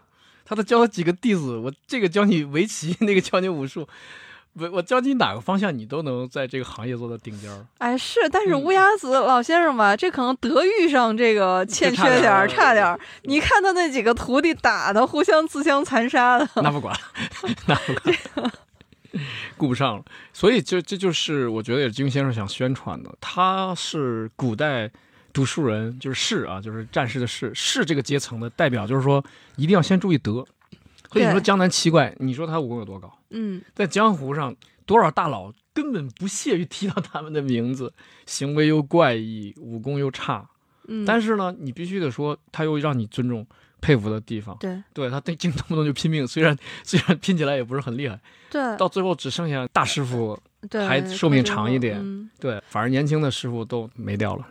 [0.45, 3.85] 他都教几个弟子，我这个教你围棋，那个教你武术，
[4.53, 7.65] 我我教你哪个方向，你都能在这个行业做到顶尖儿。
[7.77, 13.07] 哎，是，但是嗯乌鸦子老先生吧，这可能德育上这个欠缺点儿，差点儿点。
[13.23, 16.47] 你看他那几个徒弟打的，互相自相残杀的。
[16.55, 16.93] 那不管，
[17.65, 17.93] 那不
[18.41, 18.51] 管，
[19.55, 20.03] 顾不上了。
[20.33, 24.91] 所以这这就是我觉得也是金庸先生想宣传的，他是古代
[25.31, 29.23] 读书人，就是士啊，就是战士的士，士这个阶层的代表，就是说
[29.55, 30.45] 一定要先注意德。
[31.11, 33.11] 所以你说江南七怪，你说他武功有多高？
[33.29, 37.93] 嗯，在江湖上，多少大佬根本不屑于提到他们的名字，
[38.25, 40.49] 行为又怪异，武功又差。
[40.87, 43.45] 嗯，但是呢，你必须得说，他又让你尊重、
[43.79, 44.57] 佩服的地方。
[44.59, 48.19] 对对他动动不动就拼命，虽然 虽然拼起来也不是很厉害，
[48.49, 50.39] 对到最后只剩下大师傅。
[50.69, 54.45] 对，还寿命长一点嗯，对，反而年轻的师傅都没掉了。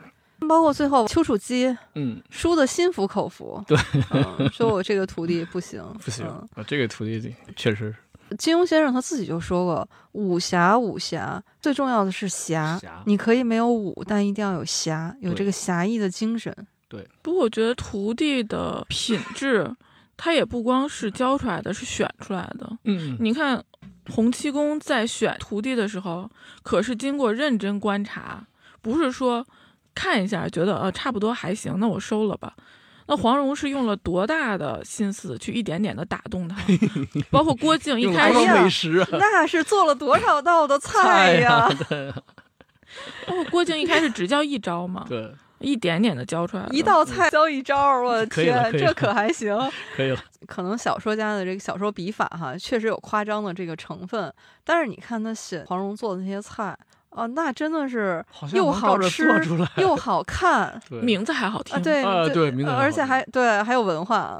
[0.51, 3.79] 包括最后丘处机嗯，输的心服口服，对。
[4.11, 6.49] 嗯，说我这个徒弟不行， 不行、嗯。
[6.57, 7.95] 啊，这个徒弟确实
[8.37, 13.01] 金庸先生他自己就说过，武侠武侠最重要的是侠，侠。
[13.07, 16.53] 你可以没有武，但一定要有侠，有这个侠义的精神。
[16.89, 17.07] 对。
[17.23, 19.73] 不过我觉得徒弟的品质，
[20.17, 22.69] 他也不光是教出来的，是选出来的。
[22.83, 23.63] 嗯，你看，
[24.09, 26.29] 洪七公在选徒弟的时候，
[26.65, 28.45] 可是经过认真观察，
[28.83, 29.47] 不是说
[29.95, 32.55] 看一下觉得呃差不多还行，那我收了吧。
[33.07, 36.57] 那黄蓉是用了多大的心思去一点点的打动他，
[37.31, 38.33] 包括郭靖一开
[38.71, 41.69] 始那是做了多少道的菜菜呀！
[41.89, 42.13] 对
[43.27, 49.57] 包括郭靖一开始只教一招嘛，对，一点点的教出来，一道菜教一招儿，我天，可这可还行？
[49.97, 50.19] 可以了。
[50.47, 54.33] 可能小说家的这个小说笔法哈，确实有夸张的这个成分，
[54.65, 56.77] 但是你看他写黄蓉做的那些菜
[57.11, 64.39] 啊，那真的是又好吃做出来，又好看 名字还好听啊，对啊对而且还对还有文化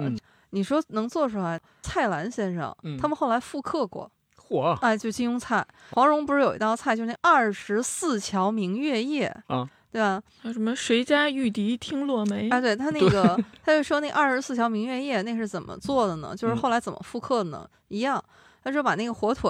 [0.51, 1.61] 你说能做出来？
[1.83, 4.11] 蔡澜先生、嗯他们后来复刻过，
[4.49, 5.65] 嚯哎，就金庸菜。
[5.93, 10.21] 黄蓉不是有一道菜，就那二十四桥明月夜啊，对吧？
[10.43, 16.35] 还有什么谁家玉笛听落梅，啊，对他 那个，他就说那二十四桥明月夜那是怎么做的呢？
[16.37, 17.65] 就是嗯后来怎么复刻的呢？
[17.89, 18.23] 一样，
[18.65, 19.49] 他说把那个火腿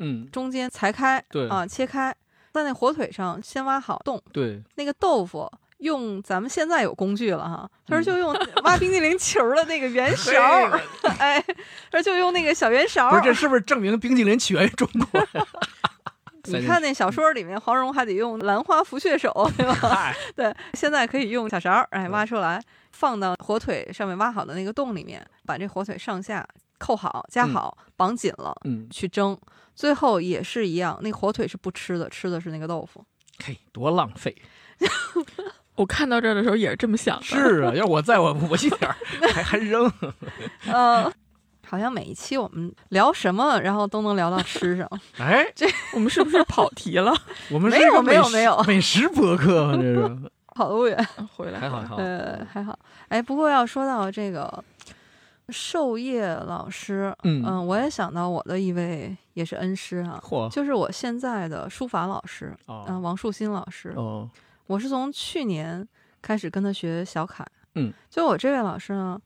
[0.00, 2.14] 嗯，中间裁开，对啊，切开，
[2.52, 8.32] 在那火腿上先挖好洞，对，那个豆腐用咱们现在有工具了哈，他说就用
[8.64, 10.40] 挖冰激凌球的那个圆勺，
[11.18, 11.42] 哎，
[11.90, 13.10] 他说就用那个小圆勺。
[13.10, 15.44] 不是，这是不是证明冰激凌起源于中国呀？
[16.44, 20.12] 你看那小说里面，黄蓉还得用兰花拂穴手，对吧？
[20.34, 22.60] 对，现在可以用小勺，哎，挖出来，
[22.90, 26.44] 放到火腿上面挖好的那个洞里面，把这火腿上下
[26.82, 29.38] 扣好、加好、绑紧了，嗯，去蒸。
[29.74, 33.04] 最后也是一样，那个火腿是不吃的，吃的是那个豆腐。
[33.44, 34.36] 嘿，多浪费！
[35.76, 37.22] 我看到这儿的时候也是这么想的。
[37.24, 38.96] 是啊，要我在我我一点儿
[39.32, 39.90] 还还扔。
[40.68, 41.10] 嗯，
[41.66, 44.86] 好像每一期我们聊什么，然后都能聊到吃上。
[45.18, 47.14] 哎，这我们是不是跑题了？
[47.50, 50.02] 我们没有没有没有美食博客，这是
[50.54, 51.08] 跑得不远。
[51.34, 51.96] 回来还好还好。
[51.96, 52.78] 呃，还好。
[53.08, 54.62] 哎，不过要说到这个
[55.52, 57.44] 授业老师，嗯。
[57.44, 63.92] 嗯，我也想到我的一位也是恩师啊，就是我现在的书法老师，嗯、哦王树新老师。
[63.96, 64.28] 哦，
[64.66, 65.86] 我是从去年
[66.20, 69.20] 开始跟他学小楷，嗯，就我这位老师呢，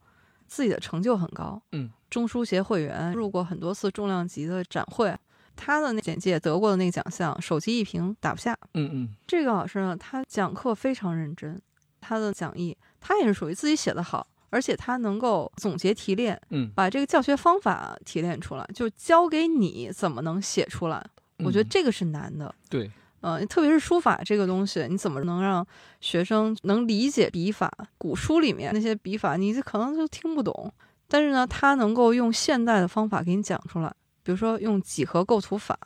[0.46, 5.16] 自己的成就很高，嗯，中书协会员，入过很多次重量级的展会，
[5.54, 8.56] 他的那简介得过的那个奖项，手机一屏打不下。
[8.74, 9.14] 嗯嗯。
[9.26, 11.60] 这个老师呢，他讲课非常认真，
[12.00, 21.04] 他的讲义他也是属于自己写的好，而且他能够总结提炼，嗯，把这个教学方法提炼出来，就教给你怎么能写出来。
[21.44, 22.54] 我觉得嗯这个是难的。
[22.70, 25.66] 对，呃，特别是书法这个东西，你怎么能让
[26.00, 27.70] 学生能理解笔法？
[27.98, 30.72] 古书里面那些笔法，你可能就听不懂。
[31.08, 35.78] 但是呢，他能够用现代的方法给你讲出来，比如说用几何构图法、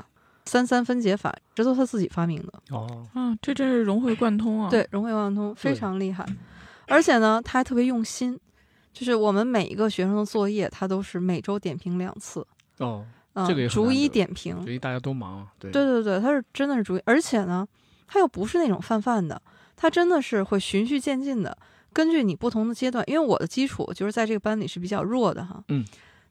[0.47, 2.53] 三三分解法，这都是他自己发明的。
[2.71, 6.25] 哦，嗯，这真是融会贯通啊。，对，融会贯通，非常厉害。
[6.87, 8.39] 而且呢，他还特别用心，
[8.93, 12.47] 就是我们每一个学生的作业，他都是每周点评两次，
[12.79, 14.57] 哦，嗯、这个也逐一点评。
[14.79, 17.67] 大家都忙，对对对对，他是真的是逐一，而且呢，
[18.07, 19.41] 他又不是那种泛泛的，
[19.77, 21.57] 他真的是会循序渐进的，
[21.93, 25.85] 根据你不同的阶段，因为我的基础就是在这个班里是比较弱的哈，嗯，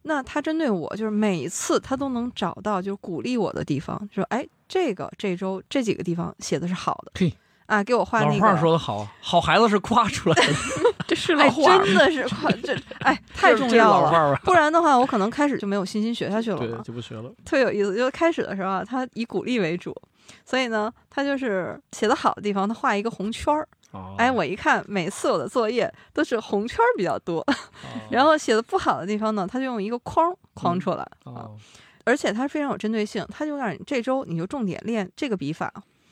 [0.03, 7.33] 那他针对我，就是每一次他都能找到就是鼓励我的地方，说哎，这个这周这几个地方写的是好的，嘿，
[7.69, 8.33] 啊，给我画那个。
[8.33, 10.53] 老话说的好，好孩子是夸出来的，
[11.07, 14.35] 这是哎，老话儿真的是夸这，哎， 太重要了。
[14.43, 16.81] 不然的话，我可能开始就没有信心学下去了对，嘛。
[16.83, 17.31] 就不学了。
[17.45, 19.95] 特别有意思，就是开始的时候啊，他以鼓励为主，
[20.43, 23.67] 所以呢，他就是写的好的地方，他画一个红圈儿。
[23.91, 27.53] 哦，哎，我一看，每次我的作业都是红圈儿比较多，哦
[28.09, 31.33] 然后写的不好的地方呢，他就用一个框框出来啊。
[31.33, 31.51] 哦，
[32.03, 35.71] 而且他非常有针对性，他就让你这周你就重点练这个笔法，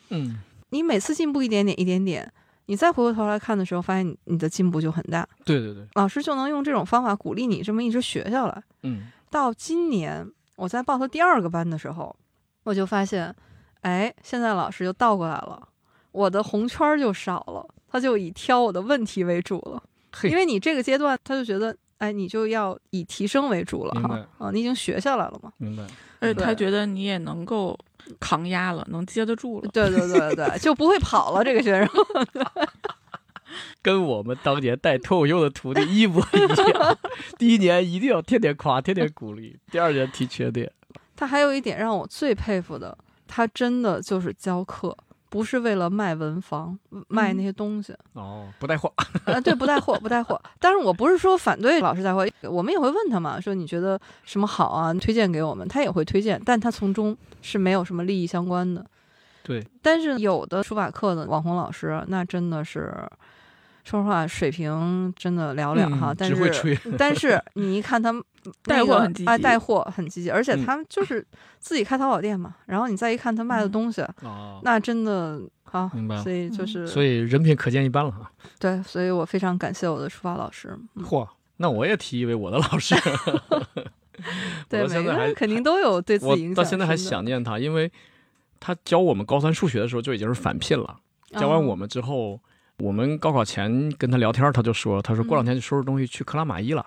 [0.10, 0.40] 嗯，
[0.70, 2.32] 你每次进步一点点一点点，
[2.66, 5.28] 你再回过头来看的时候，发现你你的进步就很大。
[5.46, 8.64] 对对对，老师就能用这种方法鼓励你这么一直学下来。
[8.84, 12.16] 嗯，到今年我在报他第二个班的时候，
[12.64, 13.34] 我就发现，
[13.82, 15.68] 哎，现在老师就倒过来了，
[16.12, 19.82] 我的红圈儿就少了，他就以挑我的问题为主了。
[20.24, 25.52] 因为你这个阶段，他就觉得，哎，你就要以提升为主了哈，啊，你已经学下来了嘛。
[25.58, 25.86] 明白。
[26.20, 27.78] 而且他觉得你也能够
[28.20, 29.70] 扛压了，能接得住了。
[29.74, 31.44] 对对对对，就不会跑了。
[31.44, 31.90] 这个学生，
[33.82, 36.40] 跟我们当年带脱口秀的徒弟一模一
[36.72, 36.98] 样。
[37.38, 40.72] 第一年一定要天天夸，天天鼓励；第二年提缺点。
[41.16, 42.96] 他还有一点让我最佩服的，
[43.28, 44.96] 他真的就是教课，
[45.30, 47.96] 不是为了卖文房、卖那些东西。
[48.14, 48.92] 哦，不带货。
[49.26, 50.42] 呃，对，不带货，不带货。
[50.60, 58.86] 但是我不是说反对老师带货，我们也会问他嘛，说你觉得什么好啊，推荐给我们，他也会推荐，但他从中是没有什么利益相关的。
[59.44, 62.94] 对，但是有的书法课的网红老师，那真的是，
[63.86, 66.12] 说实话，水平真的寥寥哈。
[66.12, 66.78] 嗯但是，只会吹。
[66.98, 68.22] 但是你一看他们
[68.64, 71.26] 带货很积极啊，带货很积极，而且嗯他们就是
[71.60, 72.56] 自己开淘宝店嘛。
[72.66, 75.90] 然后你再一看他卖的嗯东西，哦，那真的好。
[75.94, 76.32] 明白所。
[76.32, 78.32] 以就嗯是，所以人品可见一斑了哈。
[78.60, 80.78] 对，所以我非常感谢我的书法老师。
[80.96, 82.96] 嗯嚯，那我也提一位我的老师。
[84.68, 86.56] 对，每个人肯定都有对自己影响。
[86.56, 87.92] 到现在还想念他，因为
[88.60, 90.98] 他教我们高三数学的时候就已经是返聘了。
[91.34, 92.40] 教完我们，们之后，
[92.80, 96.84] 我们高考前跟他聊天，他就说：“他说过两天就收拾东西去克拉玛依了。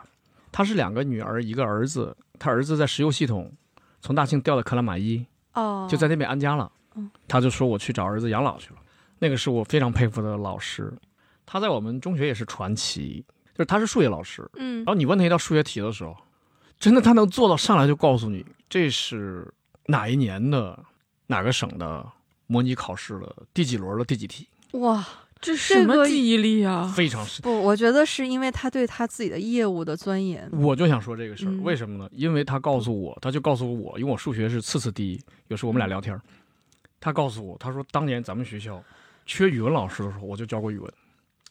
[0.53, 3.53] 他是两个女儿一个儿子，他儿子在石油系统
[4.01, 6.71] 从大庆调到克拉玛依，哦，就在那边安家了。
[6.95, 7.11] 嗯。
[7.29, 8.77] 他就说我去找儿子养老去了。
[9.19, 10.93] 那个是我非常佩服的老师，
[11.45, 14.79] 他在我们中学也是传奇，就是他是数学老师，嗯。
[14.79, 16.17] 然后你问他一道数学题的时候，
[16.79, 19.53] 真的他能做到上来就告诉你这是
[19.87, 20.79] 哪一年的
[21.27, 22.05] 哪个省的
[22.47, 25.07] 模拟考试的第几轮的第几题，哇，
[25.41, 26.87] 这这个什么记忆力啊！
[26.95, 27.41] 非常是。
[27.41, 30.49] 不，我觉得是因为他对他自己的业务的钻研。
[30.53, 32.09] 我就想说这个事儿，嗯为什么呢？
[32.13, 35.21] 因为他告诉我，他就告诉我，因为我数学是次次第一。
[35.49, 36.21] 有时候我们俩聊天，
[37.01, 38.83] 他告诉我，他说当年咱们学校
[39.25, 40.93] 缺语文老师的时候，我就教过语文。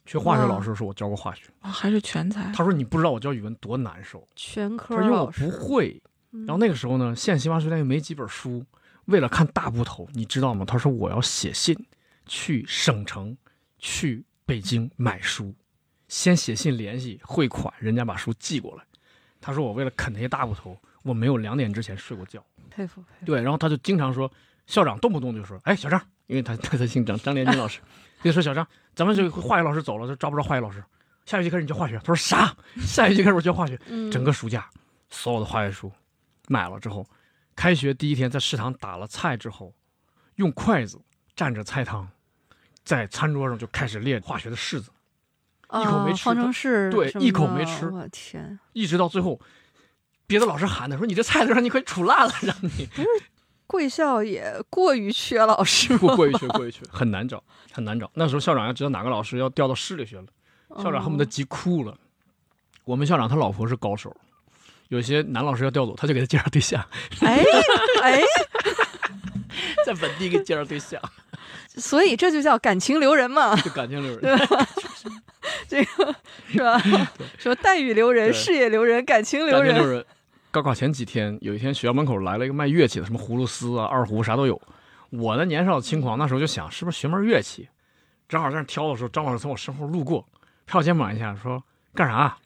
[0.05, 2.51] 缺化学老师的时候我教过化学，哦还是全才。
[2.55, 6.01] 他说你不知道我教语文多难受，全科他说因为我老师不，会。
[6.31, 8.65] 然然后那个时候呢，县新华书店又没几本书，
[9.05, 10.65] 为了看大部头，你知道吗？
[10.65, 11.75] 他说我要写信
[12.25, 13.37] 去省城，
[13.79, 15.55] 去北京买书，
[16.07, 18.83] 先写信联系汇款，人家把书寄过来。
[19.41, 22.43] 他说我为了啃那些大骨头，我没有两点之前睡过觉。
[22.69, 24.31] 佩服佩服，对，然后他就经常说，
[24.67, 27.79] 校长动不动就说，哎，小张，因为他他他姓张，张连军老师，
[28.21, 30.83] 就说小张，咱们这个化学老师走了，就招不着化学老师，
[31.25, 31.97] 下学期开始你教化学。
[31.99, 32.55] 他说啥？
[32.81, 33.79] 下学期开始我教化学。
[33.87, 34.69] 嗯，整个暑假
[35.09, 35.91] 所有的化学书
[36.47, 37.07] 买了之后，
[37.55, 39.73] 开学第一天在食堂打了菜之后，
[40.35, 40.99] 用筷子
[41.35, 42.07] 蘸着菜汤，
[42.89, 44.89] 在餐桌上就开始列化学的式子，
[45.79, 49.39] 一口没吃啊方程式对一口没吃我天，一直到最后，
[50.25, 52.89] 别的老师喊他说：“你这菜都让你快煮烂了，让你
[53.67, 60.25] 贵校也过于缺老师过 过于缺过于缺，很难找，很难找。”那时候校长要知道哪个老师要调到市里去了，
[60.81, 61.95] 校长恨不得哦急哭了。
[62.85, 64.11] 我们校长他老婆是高手，
[64.87, 66.83] 有些男老师要调走，他就给他介绍对象，
[67.21, 67.43] 哎
[68.01, 68.19] 哎，
[69.85, 70.99] 在本地给介绍对象，
[71.75, 74.21] 所以这就叫感情留人嘛，就感情留人。
[74.21, 74.67] 对吧
[75.67, 76.15] 这个
[76.47, 76.81] 是吧？
[77.37, 80.05] 说待遇留人，事业留人，感情留人。
[80.51, 84.59] 高考前几天，有一天学校门口来了一个卖乐器的，什么葫芦丝啊、二胡啥都有。
[85.11, 87.69] 我的年少轻狂，那时候就想是不是学门乐器。
[88.27, 90.27] 正好在那挑的时候，张老师从我身后路过，
[90.65, 91.63] 拍我肩膀一下，说
[91.95, 92.37] ：“干啥？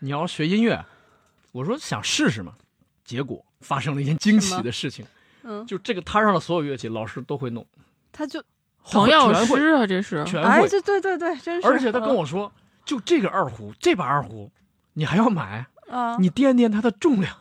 [0.00, 0.84] 你要学音乐？”
[1.52, 2.54] 我说：“想试试嘛。”
[3.04, 5.04] 结果发生了一件惊奇的事情，
[5.42, 7.66] 嗯，就这个摊上的所有乐器，老师都会弄，
[8.12, 8.42] 他就
[8.80, 10.68] 黄药师啊，这是全哎，会。
[10.68, 11.66] 这对对对，真是。
[11.66, 12.52] 而且他跟我说，
[12.84, 14.50] 就这个二胡，这把二胡，
[14.92, 15.66] 你还要买？
[15.88, 17.36] 啊，你掂掂它的重量。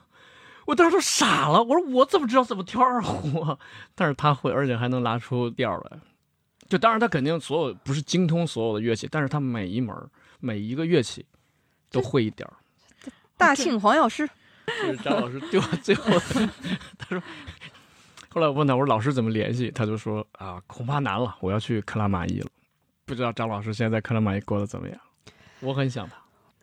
[0.66, 3.58] 我当时都傻了，我说我怎么知道怎么挑二胡啊？
[3.96, 6.00] 但是他会，而且还能拉出调来。
[6.70, 10.08] 就当然他肯定所有不是精通所有的乐器，但是他每一门儿
[10.40, 11.26] 每一个乐器
[11.90, 12.54] 都会一点儿。
[13.36, 14.30] 大庆黄药师，
[14.68, 16.12] 就是张老师 对我最后，
[16.98, 17.22] 他说，
[18.34, 19.70] 后来我问他，我说老师怎么联系？
[19.72, 22.48] 他就说啊，恐怕难了，我要去克拉玛依了。
[23.06, 24.98] 不知道张老师现在在克拉玛依过得怎么样？
[25.60, 26.16] 我很想他。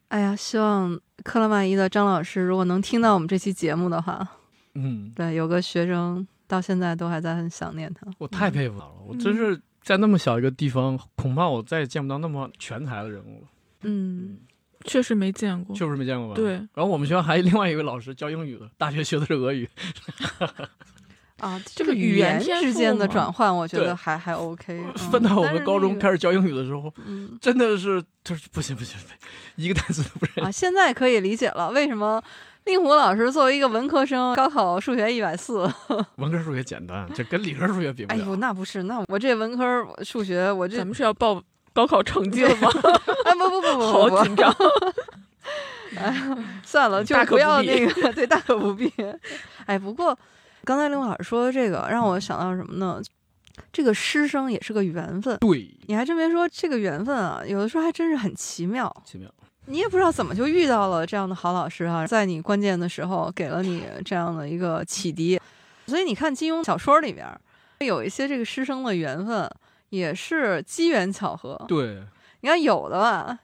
[0.09, 4.27] 哎呀，希望克拉玛依的张老师如果能听到我们这期节目的话，
[4.75, 8.07] 嗯，对，有个学生到现在都还在很想念他。
[8.17, 13.49] 我太佩服他了，我真是在那么小一个地方，恐怕我再也见不到那么全才的人物了，
[13.83, 14.39] 嗯，
[14.85, 15.77] 确实没见过。
[15.77, 16.35] 确实没见过吧？。
[16.35, 19.69] 对，然后我们学校还有另外一位老师教英语的，大学学的是俄语，
[21.41, 24.93] 啊，这个语语言之间的转换，我觉得还还 OK 嗯。
[25.11, 28.99] 分到我们高中开始教英语的时候，嗯真的是就是不行不行，
[29.57, 32.23] 一个单词都不认啊，现在可以理解了，为什么
[32.65, 35.71] 令狐老师作为一个文科生，高考数学一百四？
[36.17, 38.19] 文科数学简单，这跟理科数学比不了。
[38.21, 42.69] 哎呦，那不是，那我这文科数学，我这咱们是要报高考成绩了吗？
[43.25, 44.53] 哎不不不不不好，紧张。
[45.97, 46.15] 哎
[46.63, 48.93] 算了，就不要那个，对，大可不必。
[49.65, 50.17] 哎，不过
[50.65, 53.01] 刚才刘老师说的这个，让我想到什么呢？
[53.73, 55.37] 这个师生也是个缘分。
[55.39, 58.95] 对，你还真别说，这个缘分啊，有的时候还真是很奇妙。
[59.05, 59.29] 奇妙。
[59.67, 65.39] 你也不知道怎么就遇到了这样的好老师啊，在你关键的时候给了你这样的一个启迪。
[65.87, 67.27] 所以你看金庸小说里边
[67.81, 69.51] 有一些这个师生的缘分，
[69.91, 71.63] 也是机缘巧合。
[71.69, 72.03] 对
[72.41, 73.39] 你看有的吧，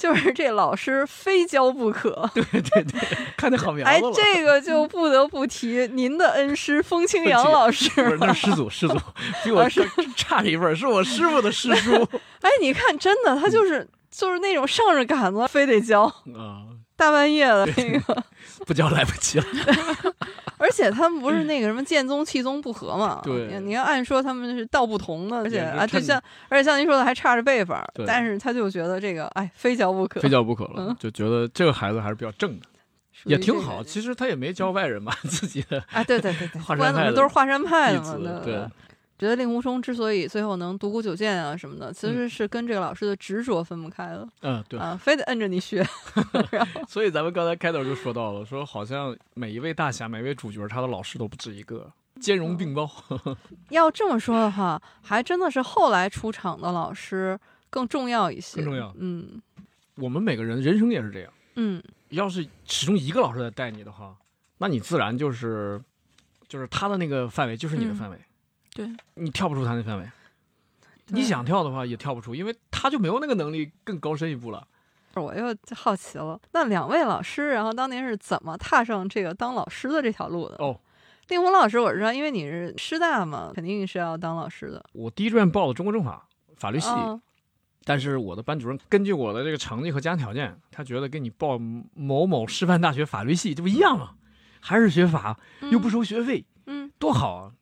[0.00, 2.26] 就是这老师非教不可。
[2.32, 3.00] 对对对，
[3.36, 8.32] 看那好苗哎子了。，这个就不得不提您的恩师风清扬老师不是，那。
[8.32, 8.94] 是师祖，师祖
[9.44, 9.86] 比我啊是
[10.16, 11.92] 差着一辈，是我师傅的师 叔
[12.40, 16.64] 哎，你看，真的，他就是就是那种上着杆子非得教，啊，
[17.00, 18.22] 大半夜的那个。
[18.66, 19.44] 不教来不及了。
[20.58, 23.22] 而且他们不是那个什么剑宗气宗不合嘛？
[23.24, 27.74] 对你你要按说他们是道不同的，而且啊，就像而且像您说的还差着辈分
[28.06, 32.66] 但是他就觉得这个哎非教不可，非教不可了嗯，就觉得这个孩子还是比较正的，
[33.24, 33.82] 也挺好。
[33.82, 38.66] 其实他也没教外人吧， 自己的啊，对对对对，华不管怎么山派的都是华山派的嘛，对，
[39.20, 44.80] 觉得令狐冲之所以最后能独孤九剑啊什么的，其嗯实是跟这个老师的执着分不开的嗯，对。
[44.80, 45.86] 啊，非得摁着你学。
[46.88, 52.90] 所以咱们刚才开头就说到了，说好像每一位大侠、每一位主角，他的老师都不止一个，兼容并包。
[53.68, 59.40] 要这么说的话，还真的是后来出场的老师更重要一些，更重要嗯
[59.96, 64.16] 我们每个人人生也是这样，嗯，要是始终一个老师在带你的话，
[64.56, 65.78] 那你自然就是
[66.48, 68.18] 就是他的那个范围就是你的嗯范围，
[68.74, 70.08] 对，你跳不出他那范围。
[71.06, 74.66] 你想跳的话也跳不出，因为他就没有那个能力更高深一步了。
[75.14, 80.54] 我又好奇了，那两位老师，然后当年是怎么踏上这个当老师的这条路的？
[80.60, 80.78] 哦，
[81.26, 84.84] 令狐老师，我知道，因为你是师大嘛，肯定是要当老师的。
[84.92, 87.20] 我第一志愿报的中国政法法律系，啊
[87.84, 94.14] 但是我的班主任根据我的这个成绩和家庭条件，他觉得给你报某某师范大学法律系，这不一样吗？
[94.60, 95.36] 还是学法，
[95.72, 97.52] 又不收学费，嗯多好啊！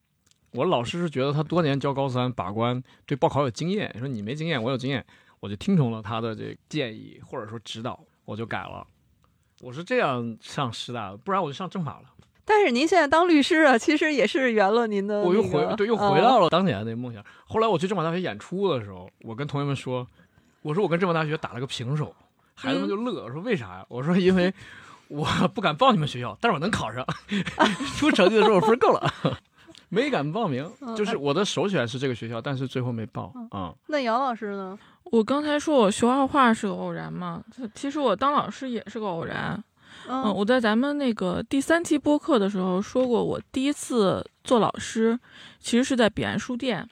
[0.52, 5.04] 我老师是觉得他多年教高三把关，对报考有经验，说你没经验，我有经验，
[5.40, 8.86] 我就听从了他的这个建议或者说指导，我就改了。
[9.60, 12.10] 我是这样上师大的，不然我就上政法了。
[12.44, 17.22] 但是您现在当律师啊，其实也是圆了您的、那个，我又回对又回啊到了当年的梦想。
[17.46, 20.06] 后来我去政法大学演出的时候，我跟同学们说，
[20.62, 22.14] 我说我跟政法大学打了个平手，
[22.54, 23.84] 孩子们就乐，我说为啥呀？
[23.88, 24.50] 我说因为
[25.08, 27.04] 我不敢报你们学校，但是我能考上，
[27.98, 29.12] 出成绩的时候我分够了。
[29.90, 34.78] 没敢报名，就是我的首选是这个学校，但是最后没报啊、那姚老师呢？
[35.04, 37.42] 我刚才说我学画画是个偶然嘛，
[37.74, 39.62] 其实我当老师也是个偶然。
[40.06, 45.18] 嗯，嗯我在咱们那个第三期播客的时候说过，我第一次做老师
[45.58, 46.86] 其实是在彼岸书店。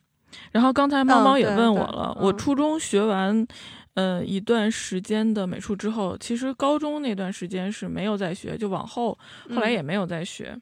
[0.53, 3.47] 然后刚才猫猫也问我了，我嗯初中学完，
[3.95, 9.17] 呃一段时间的美术之后，其实高中那段时间是没有在学，就往后
[9.55, 10.59] 后来也没有再学。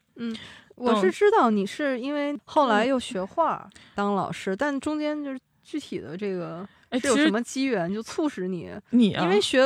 [0.76, 2.88] 我是嗯知道你是因为后来嗯。
[2.88, 6.66] 又学画当老师，但中间就是具体的这个
[7.00, 8.70] 是有什么机缘就促使你？
[8.90, 9.62] 你啊，因为学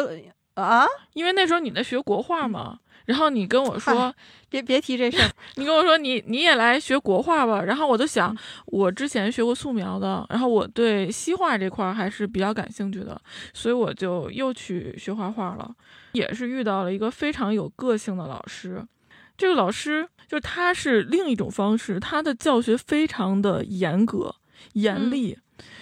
[0.55, 4.13] 啊，因为那时候你在学国画嘛，然后你跟我说，
[4.49, 13.21] 别别提这事儿， 你跟我说你你也来学国画吧，然后我就想嗯，我之前学过素描的，然后我对西画这块儿还是比较感兴趣的，
[13.55, 15.73] 所以我就又去学画画了，
[16.13, 18.85] 也是遇到了一个非常有个性的老师。
[19.37, 24.35] 这个老师就是他是另一种方式，他的教学非常的严格
[24.75, 25.39] 严嗯厉，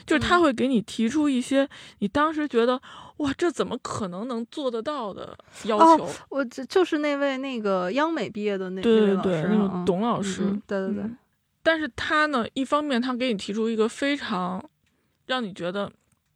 [0.06, 1.68] 就是他嗯会给你提出一些
[1.98, 2.80] 你当时觉得
[3.16, 6.08] 哇这怎么可能能做得到的要哦求。
[6.28, 11.18] 我这就是那位那个央美毕业的那对对对那种嗯董老师对对对，嗯
[11.62, 14.64] 但是他呢，一方面他给你提出一个非常
[15.26, 15.90] 让你觉得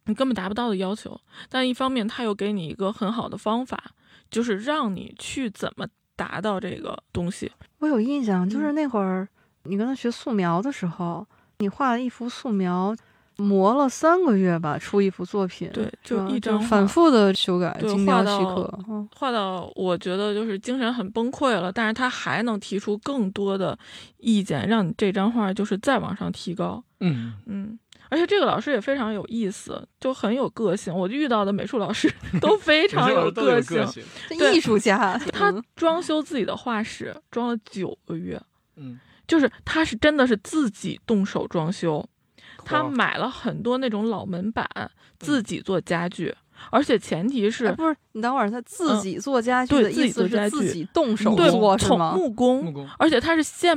[0.05, 3.91] 你根本达不到的要求，但一方面他又给你一个很好的方法，
[4.29, 5.87] 就是让你去怎么
[6.17, 7.49] 达到这个东西。
[7.81, 9.27] 我有印象，就是嗯那会儿
[9.65, 11.27] 你跟他学素描的时候，
[11.59, 12.95] 你画了一幅素描，
[13.37, 19.09] 磨了三个月吧，出一幅作品，对就一张画反复的修改，对精雕细画到刻，嗯。
[19.15, 23.77] 画到我觉得就是精神很崩溃了，但是他还能提出更多的
[24.17, 26.83] 意见，让你这张画就是再往上提高。
[26.99, 27.79] 嗯，嗯，
[28.11, 30.93] 而且这个老师也非常有意思，就很有个性。
[30.93, 33.81] 我遇到的美术老师 都非常有有都有性。
[34.53, 38.39] 艺术家，他嗯装修自己的画室装了九个月，
[38.75, 42.05] 嗯，就是他是真的是自己动手装修，
[42.65, 44.67] 他买了很多那种老门板，
[45.17, 46.35] 自己做家具，
[46.69, 52.13] 而且前提是、哎不是你等会儿，他自嗯己做家具对的意思是自己动手对从做是吗？
[52.13, 53.73] 木工，木工，而且他是现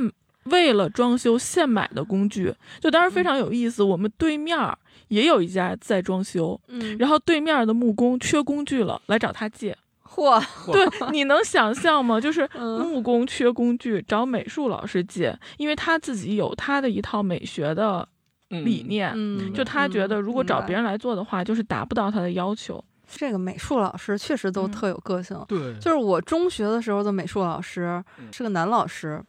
[0.51, 3.83] 为了装修现买的工具，就当时非常有意思。
[3.83, 4.77] 我们对面儿
[5.07, 9.75] 也有一家在装修，嗯，然后对面的木工缺工具了，来找他借。
[10.07, 10.41] 嚯，
[10.71, 12.21] 对，你能想象吗？
[12.21, 18.07] 就是 嗯木工缺工具，找美术老师借，因为他自己有他的一套美学的
[18.49, 19.11] 理念。
[19.13, 22.81] 嗯，就他觉得，如果找别人，来做的话，就是达不到他的要求。
[23.07, 25.37] 这个美术老师确实都嗯特有个性。
[25.47, 29.21] 对，就是我中学的时候的美术老师嗯是个男老师，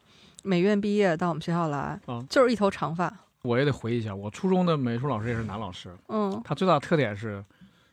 [0.47, 7.45] 美院毕业到我们学校来啊，就是一头长发，我也得回忆一下，我初中的美术老师也是男老师，嗯，他最大的特点是，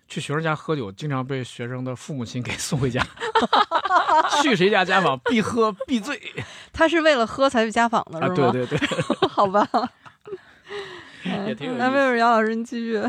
[0.08, 3.06] 去学生家喝酒，经常被学生的父母亲给送回家。
[4.42, 6.22] 去谁家家访必喝必醉
[6.72, 8.28] 他是为了喝才去家访的，啊！
[8.34, 8.52] 是吗？
[8.52, 8.88] 对对对，
[9.28, 9.68] 好吧。
[11.48, 13.02] 也挺有意思那魏魏姚老师，你继续。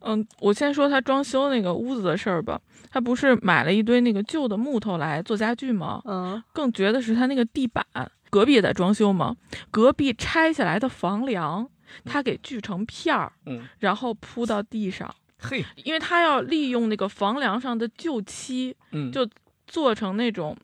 [0.00, 2.58] 嗯，我先说他装修那个屋子的事儿吧。
[2.90, 6.00] 他不是买了一堆那个旧的木头来做家具吗？
[6.06, 7.84] 嗯，更绝的是他那个地板，
[8.30, 9.36] 隔壁也在装修嘛，
[9.70, 11.68] 隔壁拆下来的房梁，
[12.04, 19.28] 他给锯成片儿，嗯，然后铺到地上，嘿，因为他要利用那个房梁上的旧漆，嗯，就
[19.66, 20.56] 做成那种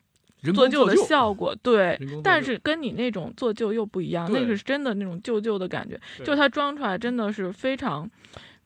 [0.53, 1.55] 做旧的效果。
[1.63, 1.99] 对。
[2.23, 8.09] 但是跟你那种做旧又不一样，那个是真的那种旧旧的感觉，就是它装出来真的是非常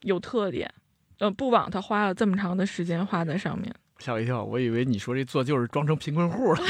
[0.02, 0.70] 有特点。
[1.20, 3.74] 呃，不枉他花了这么长的时间画在上面。
[4.00, 6.62] 吓我一跳，我以为你说这做旧是装成贫困户了，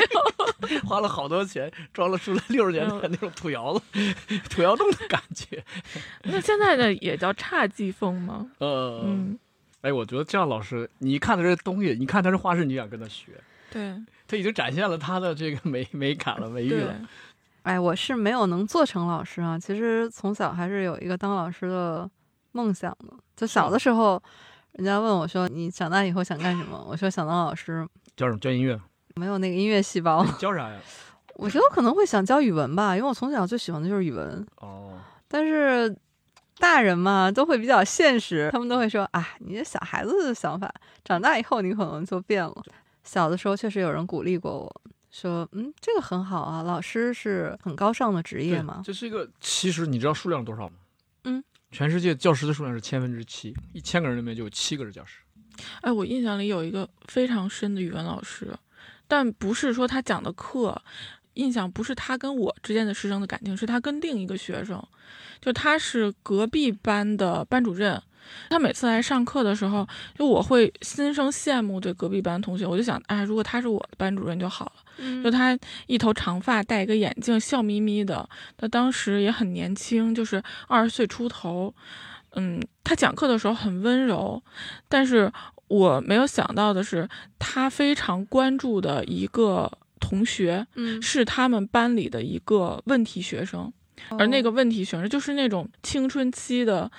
[0.86, 3.82] 花了好多钱装了出来六十年代那种土窑子、
[4.48, 5.62] 土窑洞的感觉。
[6.24, 8.50] 那现在的也叫侘寂风吗？
[8.58, 9.38] 呃，嗯，
[9.82, 13.32] 哎，我觉得这样老师，你一看他这东西，你看他这画室，你就想跟他学，
[13.70, 13.94] 对
[14.26, 16.94] 他已经展现了他的这个美美感了、美誉了。，
[17.62, 19.58] 哎，我是没有能做成老师啊。
[19.58, 22.08] 其实从小还是有一个当老师的
[22.52, 23.14] 梦想的。
[23.36, 24.22] 就小的时候，
[24.72, 27.86] 人家问我说：“你长大以后想干什么？”我说：“想当老师。
[28.16, 28.38] 教什么？
[28.38, 28.80] 教音乐？”
[29.16, 30.80] 没有那个音乐细胞， 教啥呀？
[31.34, 34.46] 我觉得我可能会想教语文吧，因为我从小最喜欢的就是语文。
[34.56, 34.92] 哦，
[35.26, 35.94] 但是
[36.58, 40.72] 大人嘛都会比较现实，他们都会说啊，你这小孩子的想法，
[41.04, 42.54] 长大以后你可能就变了。
[43.02, 48.82] 小的时候确实有人鼓励过我说，嗯，这个很好啊，老师是很高尚的职业对嘛。
[48.84, 50.74] 这是一个，其实你知道数量多少吗？
[51.70, 55.20] 全世界教师的数量是千分之七，一千个人里面就有七个是教师。
[55.82, 58.56] 哎，我印象里有一个非常深的语文老师，
[59.06, 60.80] 但不是说他讲的课，
[61.34, 64.82] 印象不是他跟我之间的师生的感情，是他跟另一个学生，
[65.40, 68.02] 就他是隔壁班的班主任。
[68.48, 69.86] 他每次来上课的时候，
[70.18, 74.72] 就我会心生羡慕对隔壁班同学，我就想，哎，如果他是我的班主任就好了。
[75.02, 78.28] 嗯就他一头长发，戴一个眼镜，笑眯眯的。
[78.56, 81.74] 他当时也很年轻，就是二十岁出头。
[82.32, 84.42] 嗯，他讲课的时候很温柔，
[84.88, 85.32] 但是
[85.68, 87.08] 我没有想到的是，
[87.38, 93.72] 他非常关注的一个同学嗯，是他们班里的一个问题学生，
[94.18, 96.90] 而那个哦问题学生就是那种青春期的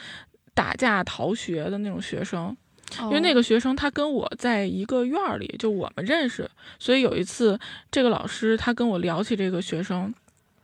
[0.54, 2.56] 打架逃学的那种学生。
[3.04, 7.58] 因为那哦个学生他跟我在一个院儿里，就我们认识，所以有一次
[7.90, 10.14] 这个老师他跟我聊起这个学生，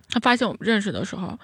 [0.10, 1.40] 他发现我们认识的时候，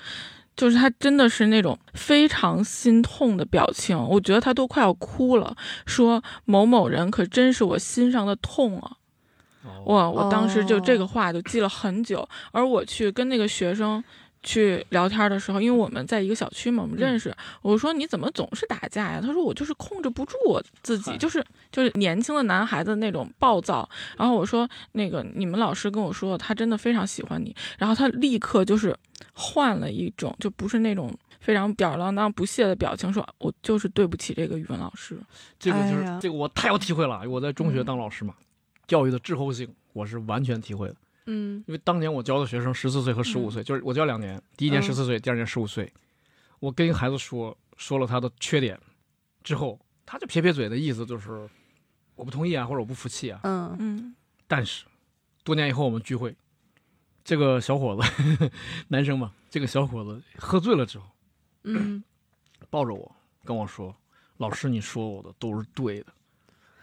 [0.57, 8.97] 就是他真的是那种非常心痛的表情，我觉得他都快要哭了，说某某人可真是我心上的痛啊！
[9.63, 14.03] 哦哇，我当时就这个哦话就记了很久，而我去跟那个学生。
[14.43, 17.33] 去聊天的时候，因为我们在一个小区嘛，我们认识。
[17.61, 19.21] 我说你怎么总是打架呀？
[19.21, 23.89] 他说我就是控制不住我自己，就是就是年轻的男孩子那种暴躁。
[24.17, 27.55] 然后我说那个你们老师跟我说，他真的非常喜欢你。
[27.77, 28.95] 然后他立刻就是
[29.33, 35.17] 换了一种，就不是那种非常吊儿郎当、不屑的表情，说我就是对不起这个语文老师。
[35.57, 38.33] 这个就是、哎这个我太有体会了，我在中学嗯当老师嘛，
[38.87, 40.95] 教育的滞后性我是完全体会的。
[41.25, 45.91] 嗯因为当年我教的学生十四岁和十五岁，就是我教两年，第一年嗯十四岁，第二年十五岁。
[46.59, 48.79] 我跟一个孩子说说了他的缺点
[49.43, 51.49] 之后，他就撇撇嘴的意思就是
[52.15, 53.39] 我不同意啊，或者我不服气啊。
[53.43, 54.15] 嗯嗯
[54.47, 54.85] 但是
[55.43, 56.35] 多年以后我们聚会，
[57.23, 58.51] 这个小伙子，
[58.87, 61.05] 男生嘛，这个小伙子喝醉了之后，
[61.63, 62.03] 嗯
[62.69, 63.93] 抱着我跟我说
[64.37, 66.13] ：“老师，你说我的都是对的，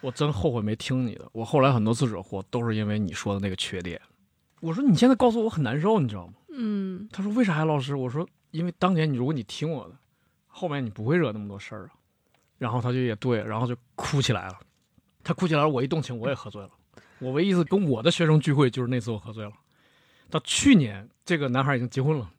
[0.02, 1.26] 我真后悔没听你的。
[1.32, 4.00] 我后来很多次惹祸都是因为你说的那个缺点。”
[4.60, 9.94] 我说：“你现在告诉我我很难受，你知道吗？”嗯他说：“为啥呀，老师？”我说：“因为当年你如果你听我的，
[10.46, 11.90] 后面你不会惹那么多事儿啊。”
[12.58, 14.60] 然后他就也对，然后就哭起来了。
[15.24, 16.70] 他哭起来了，我一动情，我也喝醉了。
[17.18, 19.52] 我唯一一次跟我的学生聚会就是那次我喝醉了。
[20.28, 22.30] 到去年，这个男孩已经结婚了。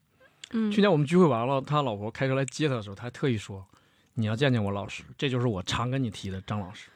[0.51, 3.65] 嗯，去年我们聚会完了，他老婆开车来接他的时候，他还特意说
[4.13, 6.89] ：“你要见见我老师，这就是我常跟你提的张老师。”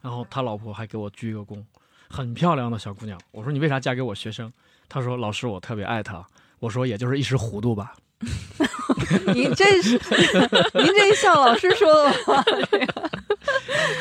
[0.00, 1.64] 然后他老婆还给我鞠一个躬，
[2.10, 3.18] 很漂亮的小姑娘。
[3.30, 4.52] 我说：“你为啥嫁给我学生？”
[4.88, 6.26] 她说：“老师，我特别爱她。”
[6.58, 7.94] 我说：“也就是一时糊涂吧。
[9.32, 9.92] 您这是
[10.74, 12.44] 您这像老师说的话，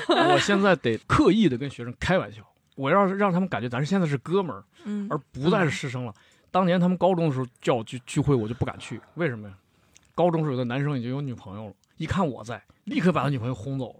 [0.27, 2.41] 我现在得刻意的跟学生开玩笑，
[2.75, 6.13] 我要是让他们感觉咱现在是哥们儿，嗯而不再是师生了。
[6.51, 9.53] 当年他们高中的时候叫我去聚会，我就不敢去，为什么呀？
[10.15, 13.95] 高中时候有的男生已经有女朋友了，一看我在，立刻把他女朋友轰走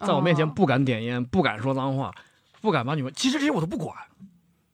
[0.00, 2.10] 了，在我面前哦不敢点烟，不敢说脏话，
[2.60, 3.96] 不敢把你们，其实这些我都不管，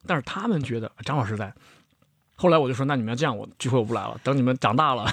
[0.06, 1.52] 但是他们觉得张老师在。
[2.38, 5.10] 后来我就说，那你们要这样，我聚会我不来了，等你们长大了，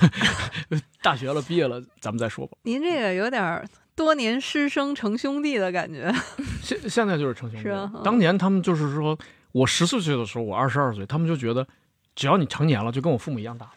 [1.02, 2.58] 大学了，毕业了，咱们再说吧。
[2.64, 3.66] 您这个有点
[3.96, 6.14] 多年师生成兄弟的感觉。
[6.62, 8.04] 现现在就是成兄弟。
[8.04, 9.18] 当年他们就是说，
[9.54, 11.66] 我十四岁的时候，我二十二岁，他们就觉得
[12.14, 13.72] 只要你成年了，就跟我父母一样大。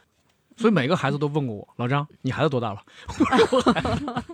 [0.56, 2.82] 所以每个孩子都问过我，老张，你孩子多大了？
[3.06, 4.24] 我说我孩子我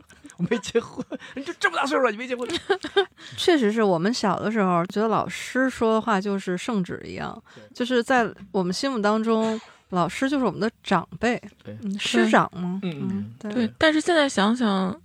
[0.50, 2.48] 没结婚，你就这么大岁数了，你没结婚？
[3.36, 7.42] 确实是我们小的时候觉得老师说的话就是圣旨一样，
[7.74, 11.40] 就是在我们心目当中，老师就是我们的长辈，
[11.98, 14.98] 师长吗，嗯嗯对对，但是现在想想，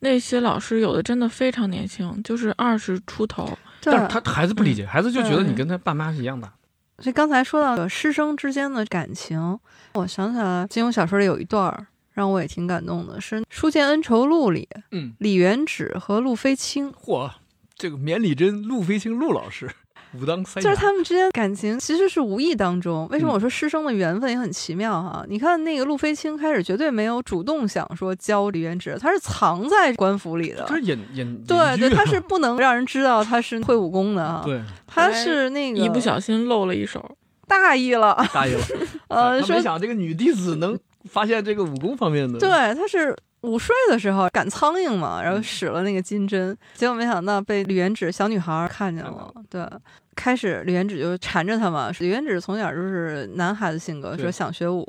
[0.00, 3.56] 那些老师有的真的非常年轻，就是二十出头。
[3.80, 6.50] 但是他孩子不理解，孩子就觉得你跟他爸妈是一样的。
[6.98, 9.58] 所以刚才说到的师生之间的感情，
[9.94, 11.86] 我想起来金庸小说里有一段儿
[12.18, 17.30] 让我也挺感动的，是《书剑恩仇录》里嗯，李元直和陆飞青，嚯，
[17.76, 19.70] 这个免礼真、陆飞青陆老师，
[20.18, 23.06] 武当三就是他们之间感情其实是无意当中。
[23.12, 25.24] 为什么嗯我说师生的缘分也很奇妙哈？
[25.28, 30.74] 你看那个陆飞青开始绝对没有主动想说教李元直，他是藏在官府里的就。
[30.74, 34.42] 是隐隐对对，他 是不能让人知道他是会武功的哈。
[34.44, 37.16] 对他是那个一不小心露了一手，
[37.46, 38.60] 大意了，大意了。
[39.08, 42.38] 呃，说他没想这个女弟子能发现这个武功方面的。
[42.38, 49.32] 对，他是午睡的时候赶苍蝇嘛，然后使了那个金针，结果没想到被李元芷小女孩儿看见了。
[49.48, 49.68] 对，
[50.16, 54.86] 开始李元芷就缠着他嘛，李元芷从小就是男孩子性格，说想学武。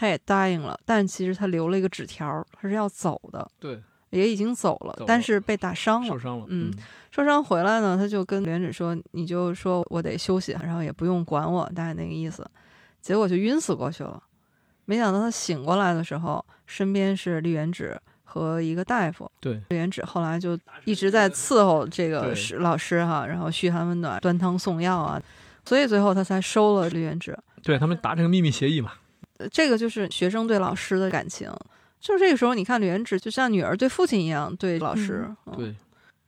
[0.00, 6.16] 他也答应了，但其实他留了一个纸条，他是要走的，对，也已经走了，走了但是被打伤了受。
[6.16, 6.72] 伤了，嗯
[7.10, 12.48] 受伤回来呢，他就跟吕元芷说：“你就说我得休息，然后也不用管我，大概那个意思。”
[13.02, 14.22] 结果就晕死过去了。
[14.88, 19.30] 没想到他醒过来的时候，身边是李元芷和一个大夫。
[19.38, 25.22] 对，李元芷后来就一直在伺候这个师老师哈，然后嘘寒问暖、端汤送药啊，
[25.66, 27.38] 所以最后他才收了李元芷。
[27.62, 28.92] 对他们达成个秘密协议嘛，
[29.36, 31.52] 呃这个就是学生对老师的感情。
[32.00, 35.28] 就是这个时候，你看李元芷就像女儿对父亲一样对老师。
[35.46, 35.74] 嗯对，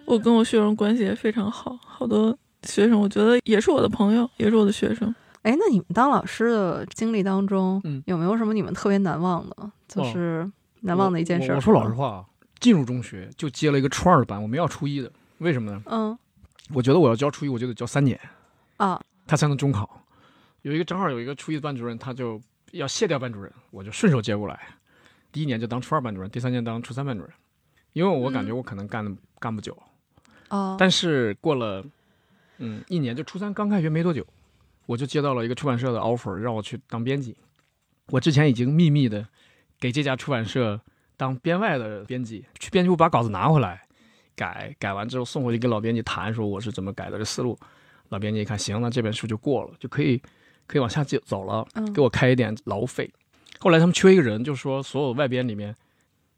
[0.04, 5.14] 我跟我学生关系也非常好，好多学生我觉得也是我的朋友，也是我的学生。
[5.42, 9.70] 哎，那你们当老师的经历当中，嗯有没有什么你们特别难忘的？
[9.88, 11.54] 就是难忘的一件事儿。
[11.54, 12.24] 我我说老实，话啊，
[12.60, 15.82] 进入中学就接了一个初二的班，我们要初一的，为什么呢？
[15.86, 16.18] 嗯
[16.72, 18.18] 我觉得我要教初一，我就得教三年，
[18.76, 19.88] 啊，他才能中考。
[20.62, 24.60] 有一个正好有一个初一的班主任，他就要卸掉班主任，我就顺手接过来，
[25.32, 27.32] 第一年就当初二班主任，第三年当初三班主任，
[27.92, 29.10] 因为我感觉嗯我可能干的
[29.40, 29.76] 干不久，
[30.50, 31.84] 哦，但是过了
[32.58, 34.24] 嗯一年，就初三刚开学没多久，
[34.86, 37.36] 我就接到了一个出版社的 offer，让我去当编辑。
[38.08, 39.26] 我之前已经秘密的
[39.78, 40.80] 给这家出版社
[41.16, 43.82] 当编外的编辑，去编辑部把稿子拿回来，
[44.34, 47.58] 改改完之后送回去跟老编辑谈，说我是怎么改的这思路。
[48.08, 50.20] 老编辑一看，行，那这本书就过了，就可以
[50.66, 53.08] 可以往下走走了，嗯给我开一点劳务费。
[53.60, 55.72] 后来他们缺一个人，就说所有外编里面，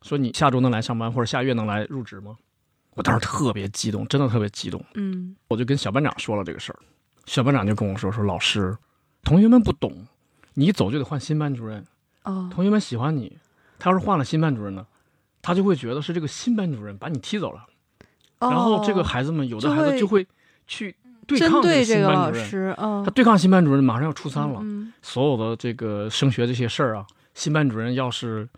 [0.02, 2.36] 说你下周能来上班或者下月能来入职吗？
[2.94, 4.84] 我当时特别激动，真的特别激动。
[4.94, 6.78] 嗯我就跟小班长说了这个事儿，
[7.26, 8.76] 小班长就跟我说说老师，
[9.22, 10.06] 同学们不懂，
[10.54, 11.84] 你一走就得换新班主任，
[12.24, 12.48] 哦。
[12.52, 13.38] 同学们喜欢你，
[13.78, 14.86] 他要是换了新班主任呢，
[15.40, 17.64] 他就会觉得是这个新班主任把你踢走了，
[18.40, 20.26] 然后这个哦孩子们有的孩子就会
[20.66, 20.94] 去
[21.26, 23.04] 对抗这个新班主任，老师，嗯。
[23.04, 24.92] 他，对抗新班主任马上要初三了，嗯。
[25.00, 28.48] 所有的这个升学这些事儿啊，新班主任要是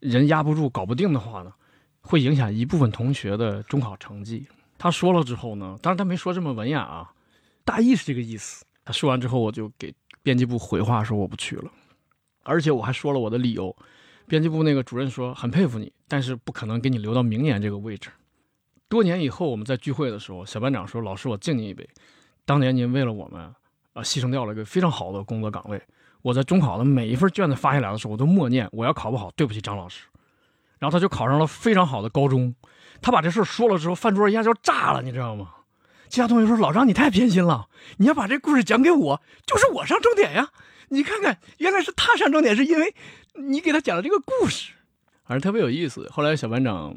[0.00, 1.52] 人压不住、搞不定的话呢，
[2.00, 4.46] 会影响一部分同学的中考成绩。
[4.78, 7.12] 他说了之后呢，当然他没说这么文雅啊，
[7.64, 8.64] 大意是这个意思。
[8.84, 11.70] 他说完之后，我就给编辑部回话说我不去了，
[12.42, 13.74] 而且我还说了我的理由。
[14.26, 18.10] 编辑部那个主任说很佩服你，但是不可能给你留到明年这个位置。
[18.88, 21.88] 多年以后我们在聚会的时候，小班长说：“老师，我敬您一杯，
[22.44, 25.80] 当年您为了我们啊牺牲掉了一个非常好的工作岗位。
[26.22, 30.06] 我在中考的每一份卷子发下来的时候，我都默念我要考不好，对不起张老师。
[30.78, 32.54] 然后他就考上了非常好的高中。
[33.00, 35.50] 他把这事说了之后，饭桌一下就炸了，你知道吗？
[36.12, 40.50] 其他同学说：“老张，你太偏心了，你要把这故事讲给我，就是我上重点呀。
[40.90, 42.94] 你看看，原来是他上重点，是因为
[43.36, 44.74] 你给他讲了这个故事，
[45.24, 46.06] 反正特别有意思。
[46.10, 46.94] 后来小班长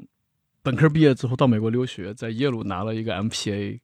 [0.61, 3.80] 本科毕业之后到美国留学，在耶鲁拿了一个 MPA，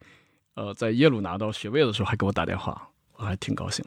[0.55, 3.86] 呃，在耶鲁拿到学位的时候还给我打电话，我还挺高兴。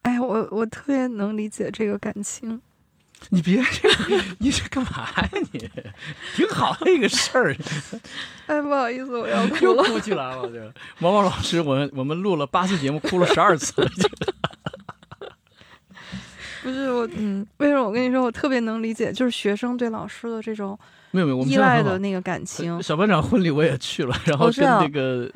[0.00, 2.62] 哎，我我特别能理解这个感情。
[3.30, 3.62] 你别，
[4.38, 5.70] 你这干嘛呀你？
[6.34, 7.56] 挺好的一个事儿，
[8.46, 9.82] 哎，不好意思，我要 哭又了。
[9.84, 10.48] 哭起来了。
[10.48, 13.72] 这毛毛老师，我们我们录了八期节目，哭了十二次。
[16.62, 20.78] 不是我，嗯，为什么我跟你说，我特别能理解，就是学生对老师的这种
[21.10, 22.82] 没有没有，我们依赖的那个感情。
[22.82, 25.30] 小班长婚礼我也去了，然后跟那个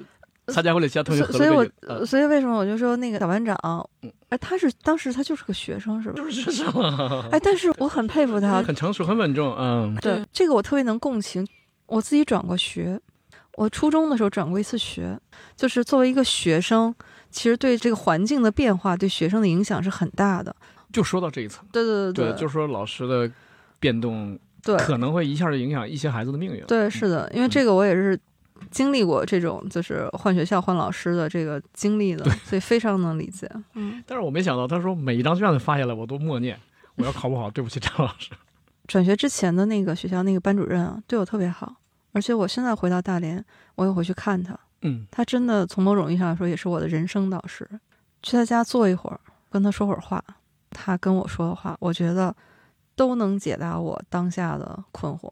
[0.46, 3.54] 参加婚礼其他同学所所以我所以为什么我就说那个小班长
[4.00, 6.14] 嗯，哎，他是当时他就是个学生是吧？
[6.16, 11.46] 就是学生啊， 哎，但是我很佩服他，很成熟，很稳重，嗯，对这个我特别能共情。
[11.86, 13.00] 我自己转过学，
[13.54, 15.18] 我初中的时候转过一次学，
[15.56, 16.94] 就是作为一个学生，
[17.30, 20.54] 其实对这个环境的变化对学生的影响是很大的。
[20.92, 23.30] 就说到这一层，对对对，对，就说老师的
[23.80, 26.62] 变动对可能会一下就影响一些孩子的命运。
[26.66, 28.18] 对是的，因为这个我也是
[28.70, 33.50] 经历过这种就是换学校换老师的这个经历的，所以非常能理解。
[33.74, 36.58] 嗯，但是我没想到，他说每一张卷子发下来，我都默念，
[36.96, 38.30] 我要考不好，对不起张老师。
[38.86, 41.74] 转学之前的那个学校那个班主任啊，对我特别好，
[42.12, 43.44] 而且我现在回到大连，
[43.74, 47.68] 我又回去看他，嗯，他真的从某种意义上来说也是我的人生导师。
[48.22, 50.22] 去他家坐一会儿，跟他说会儿话，
[50.70, 52.34] 他跟我说的话，我觉得
[52.96, 55.30] 都能解答我当下的困惑，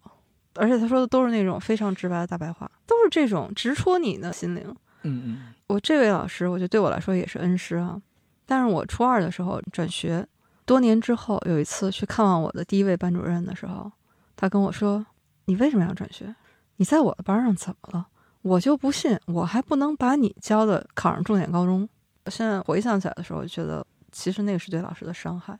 [0.56, 4.62] 而且他说的都是那种非常直白的大白话，都是这种直戳你的心灵。
[5.02, 8.00] 嗯嗯，我这位老师，我觉得对我来说也是恩师啊。
[8.44, 10.26] 但是我初二的时候转学，
[10.64, 13.90] 多年之后有一次去看望我的第一位班主任的时候，
[14.34, 15.04] 他跟我说
[15.46, 16.34] ：“你为什么要转学？
[16.76, 18.06] 你在我的班上怎么了？
[18.42, 21.88] 我就不信我还不能把你教的考上重点高中。”
[22.28, 25.58] 现在回想起来的时候，我觉得其实那个是对老师的伤害。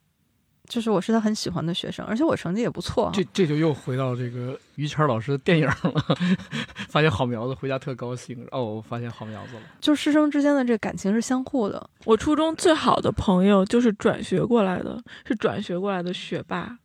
[0.69, 3.11] 就是我是他很喜欢的学生，而且我成绩也不错。
[3.15, 6.17] 这这就又回到这个于谦老师的电影了，
[6.89, 9.63] 发现好苗子回家特高兴，哦，我发现好苗子了。
[9.81, 11.91] 就师生之间的这个感情是相互的。
[12.05, 16.79] 我初中最好的朋友就是转学过来的，是转学过来的学霸。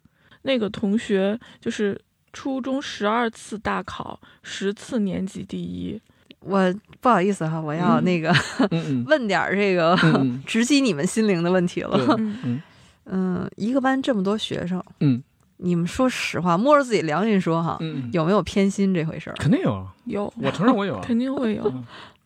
[0.44, 2.00] 那个同学就是
[2.34, 6.02] 初中十二次大考，十次年级第一。
[6.40, 8.34] 我不好意思哈，我要那个、
[8.72, 12.18] 嗯 问点儿这个、嗯直击你们心灵的问题了。
[13.12, 15.22] 嗯，一个班这么多学生，嗯
[15.57, 19.36] 你们说实话，摸着自己良心说哈，嗯，有没有偏心这回事儿？
[19.38, 21.01] 肯定有啊，有，我承认我有啊。
[21.05, 21.64] 肯定会有。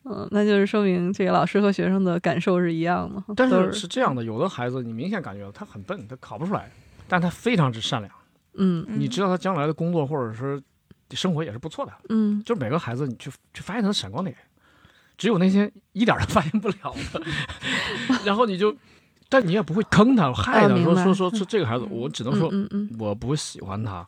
[0.06, 3.22] 嗯，那就是说明这个老师和学生的感受是一样的。
[3.36, 6.72] 但是是这样的，有的孩子你明显感觉到他很笨，他考不出来，
[7.08, 8.12] 但他非常之善良。
[8.58, 10.62] 嗯嗯你知道他将来的工作或者是
[11.12, 11.92] 生活也是不错的。
[12.10, 14.34] 嗯就是每个孩子，你去去发现他的闪光点，
[15.18, 17.22] 只有那些一点都发现不了的，
[18.24, 18.74] 然后你就，
[19.28, 24.06] 但你也不会坑他、害他，说说说说这个孩子，我只能说嗯嗯嗯，我不喜欢他，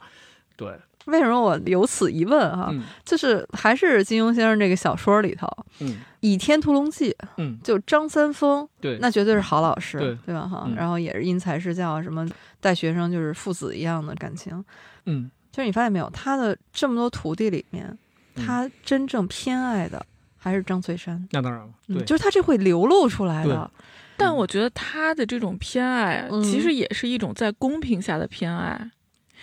[0.55, 0.71] 对，
[1.05, 2.69] 为什么我有此一问哈？
[2.71, 2.83] 嗯。
[3.03, 5.47] 就是还是金庸先生这个小说里头，
[5.79, 10.35] 《嗯倚天屠龙记》，嗯，就张三丰，对，那绝对是好老师，对。
[10.35, 10.47] 吧？
[10.47, 10.75] 哈、嗯。
[10.75, 12.27] 然后也是因材施教，什么
[12.59, 14.63] 带学生就是父子一样的感情。
[15.05, 17.97] 嗯，就是你发现没有，他的这么多徒弟里面，
[18.35, 18.45] 嗯。
[18.45, 20.05] 他真正偏爱的
[20.37, 21.27] 还是张翠山。
[21.31, 23.69] 那当然了，对，嗯就是他这会流露出来的。
[24.17, 28.89] 但我觉得他的这种偏爱，嗯其实也是一种在公平下的偏爱，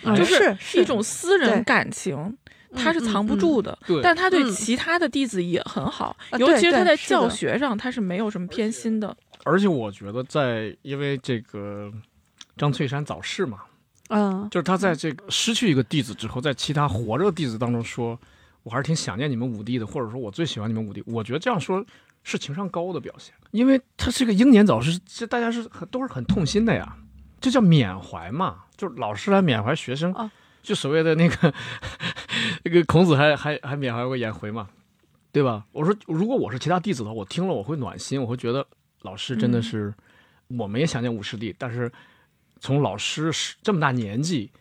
[0.03, 2.37] 哎就是是一种私人感情，
[2.73, 3.77] 他是藏不住的。
[3.87, 9.15] 对，但他对嗯其他的弟子也很好，啊尤其是他在教学上，他是没有什么偏心的。
[9.43, 11.91] 而且我觉得在因为这个
[12.57, 13.59] 张翠山早逝嘛，
[14.09, 18.19] 嗯就是他在这个失去一个弟子之后，在其他活着的弟子当中说，
[18.63, 21.03] 我还是挺想念你们五弟的，或者说我最喜欢你们五弟。
[21.05, 21.85] 我觉得这样说
[22.23, 26.97] 是情商高的表现，因为他这个英年早逝，这大家是很都是很痛心的呀，
[27.39, 30.31] 这叫缅怀嘛，就是老师来缅怀学生，啊
[30.61, 31.53] 就所谓的那个
[32.63, 34.67] 那个孔子还还还缅怀过颜回嘛，
[35.31, 35.65] 对吧？
[35.71, 38.65] 我说如果我是其他弟子的话，我听了我会暖心，我会觉得
[39.03, 39.93] 老师真的嗯是，
[40.47, 41.91] 我们也想念五师弟，但是
[42.59, 43.31] 从老师
[43.61, 44.51] 这么大年纪。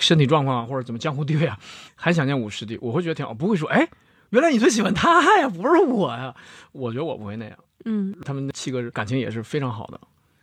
[0.00, 1.58] 身体状况啊，或者怎么江湖地位啊，
[1.96, 3.88] 还想念五师弟，我会觉得挺好，不会说，哎，
[4.30, 6.36] 原来你最喜欢他呀，不是我呀。
[6.70, 8.14] 我觉得我不会那样，嗯。
[8.24, 10.00] 他们七个感情也是非常好的，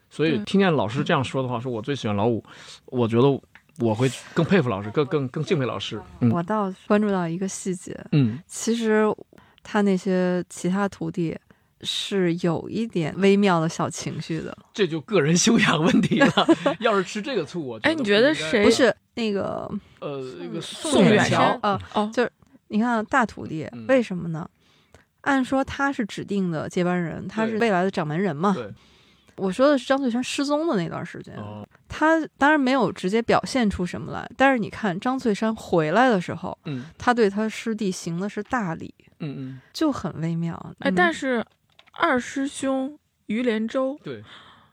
[0.09, 2.43] 所以听见老师这样说的话，说我最喜欢老五，
[2.85, 3.41] 我觉得
[3.79, 6.01] 我会更佩服老师，更更更敬佩老师。
[6.21, 6.31] 嗯。
[6.31, 8.39] 我倒关注到一个细节，嗯。
[8.47, 9.03] 其实
[9.63, 11.37] 他那些其他徒弟
[11.81, 14.57] 是有一点微妙的小情绪的。
[14.73, 16.31] 这就个人修养问题了。
[16.79, 18.63] 要是吃这个醋，我哎你觉得谁？
[18.63, 19.69] 不是那个
[19.99, 22.11] 呃那个宋远桥山啊，哦，
[22.69, 23.85] 你看大徒弟嗯。
[23.87, 24.49] 为什么呢？
[25.25, 28.53] 按说他是指定的接班人，他是未来的掌门人嘛。
[28.53, 28.73] 对
[29.37, 40.55] 我说的是张翠山失踪的那段时间，哦他当然没有直接表现出什么来，但是你看张翠山回来的时候，嗯他对他师弟行的是大礼，嗯嗯就很微妙。
[40.79, 41.45] 哎，嗯但是
[41.91, 44.23] 二师兄于连州，对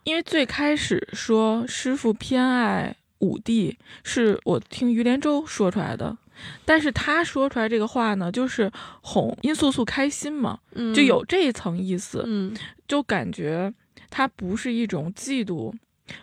[0.05, 6.17] 因为最开始说师傅偏爱五弟，是我听于连州说出来的。
[6.65, 8.71] 但是他说出来这个话呢，就是
[9.01, 12.55] 哄殷素素开心嘛，嗯就有这一层意思，嗯
[12.87, 13.73] 就感觉
[14.09, 15.73] 他不是一种嫉妒，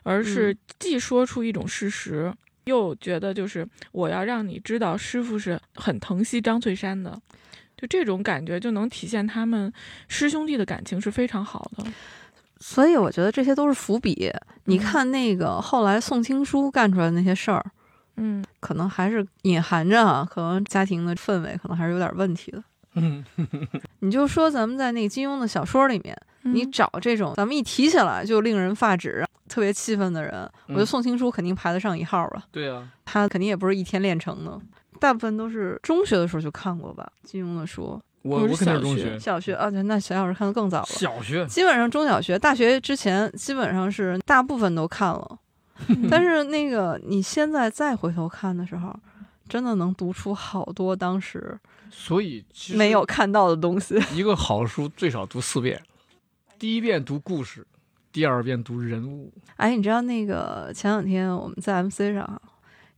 [0.03, 2.33] 而是嗯既说出一种事实，
[2.65, 7.21] 又觉得就是我要让你知道师傅是很疼惜张翠山的，
[7.77, 9.73] 就这种感觉就能体现他们
[10.09, 11.85] 师兄弟的感情是非常好的。
[12.63, 14.31] 所以我觉得这些都是伏笔。
[14.65, 17.71] 你嗯看那个后来宋青书干出来的那些事儿，嗯，
[18.61, 22.63] 可能还是隐含着啊，可能家庭的氛围可能还是有点问题的。
[22.95, 23.25] 嗯
[24.01, 30.33] 你就说咱们在那个金庸的小说里面，你嗯找这种咱们一提起来就令人发指、特别气愤的人，
[30.67, 32.43] 我觉得嗯宋青书肯定排得上一号吧。
[32.51, 34.61] 对啊，他肯定也不是一天练成的，
[34.99, 38.01] 大部分都是中学的时候就看过吧，金庸的书。
[38.23, 40.87] 我是我我肯定是小学中学，小学啊，对那小老师看的更早了。
[40.87, 45.39] 小学基本上中小学、大学之前，基本上是大部分都看了。
[46.11, 48.95] 但是那个你现在再回头看的时候，
[49.49, 51.59] 真的能读出好多当时
[51.91, 53.99] 所以其实没有看到的东西。
[54.15, 55.83] 一个好书最少读四遍，
[56.59, 57.67] 第一遍读故事，
[58.13, 59.33] 第二遍读人物。
[59.57, 62.41] 哎，你知道那个前两天我们在 MC 上啊，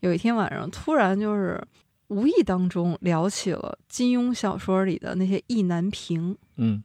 [0.01, 1.63] 有一天晚上突然就是
[2.09, 6.37] 无意当中聊起了金庸小说里的那些意难平。
[6.57, 6.83] 嗯，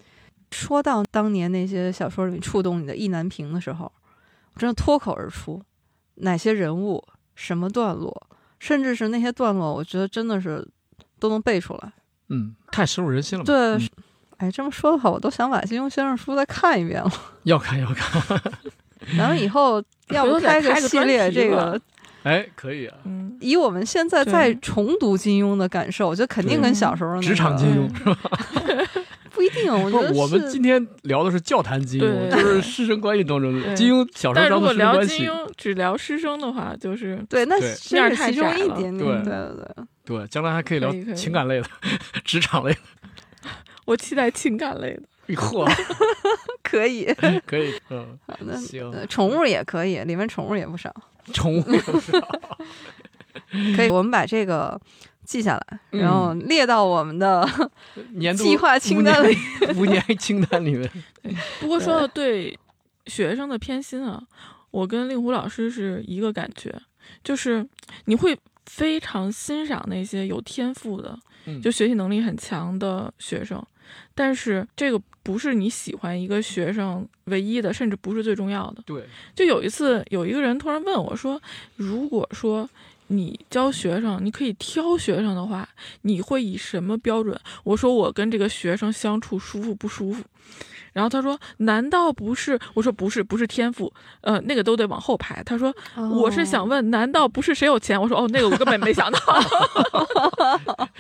[0.51, 3.91] 说到当年那些小说里触动你的意难平的时候，
[4.53, 5.61] 我真的脱口而出，
[6.17, 7.03] 哪些人物、
[7.35, 8.27] 什么段落，
[8.59, 10.67] 甚至是那些段落，我觉得真的是
[11.19, 11.91] 都能背出来。
[12.29, 13.45] 嗯，太深入人心了嘛。
[13.45, 13.89] 对，嗯
[14.37, 17.11] 哎，这么说的话，我都想把金庸先生书再看一遍了。
[17.43, 18.39] 要 看要看。
[19.17, 21.79] 咱们 以后要不开个专题吧列这个。
[22.23, 28.31] 哎，可以啊，嗯，以我们现在在重读金庸的感受，我觉得肯定跟小时候那职场金庸是吧？
[29.37, 29.71] 不一定。
[29.71, 35.17] 我我们今天聊的是教坛金庸，就是师生关系当中金庸小时候当但如果聊的师生关系。
[35.17, 37.57] 金庸，只聊师生的话，就是对，那
[37.91, 39.23] 面儿太中窄了一点点。
[39.23, 41.67] 对对对对，将来还可以聊情感类的、
[42.25, 42.79] 职场类的。
[43.85, 45.35] 我期待情感类的。
[45.35, 45.69] 嚯，
[46.63, 47.05] 可以。
[47.45, 50.93] 可以，嗯， 好的，行，呃宠物也可以，里面宠物也不少。
[51.33, 52.17] 宠物不少
[53.75, 54.79] 可以，我们把这个
[55.27, 57.45] 记下来，嗯然后列到我们的
[58.15, 59.37] 年度计划清单里。
[59.75, 60.89] 五年年清单里面。
[61.59, 62.57] 不过说到对
[63.07, 64.23] 学生的偏心啊，
[64.71, 66.73] 我跟令狐老师是一个感觉，
[67.25, 67.67] 就是
[68.05, 73.61] 你会非常欣赏那些有天赋的，嗯就学习能力很强的学生，
[74.15, 78.81] 但是这个不是你喜欢一个学生唯一的，甚至不是最重要的。
[78.85, 79.03] 对，
[79.35, 81.41] 就有一次，有一个人突然问我说
[81.75, 82.69] ：“如果说
[83.07, 85.67] 你教学生，你可以挑学生的话，
[86.01, 90.23] 你会以什么标准？”我说：“我跟这个学生相处舒服不舒服？”
[90.93, 99.19] 然后他说：“难道不是？”我说：“不是，不是天赋，呃，那个都得往后排。”他说：“我是想哦，问，难道不是谁有钱？”我说：“哦，那个我根本没想到。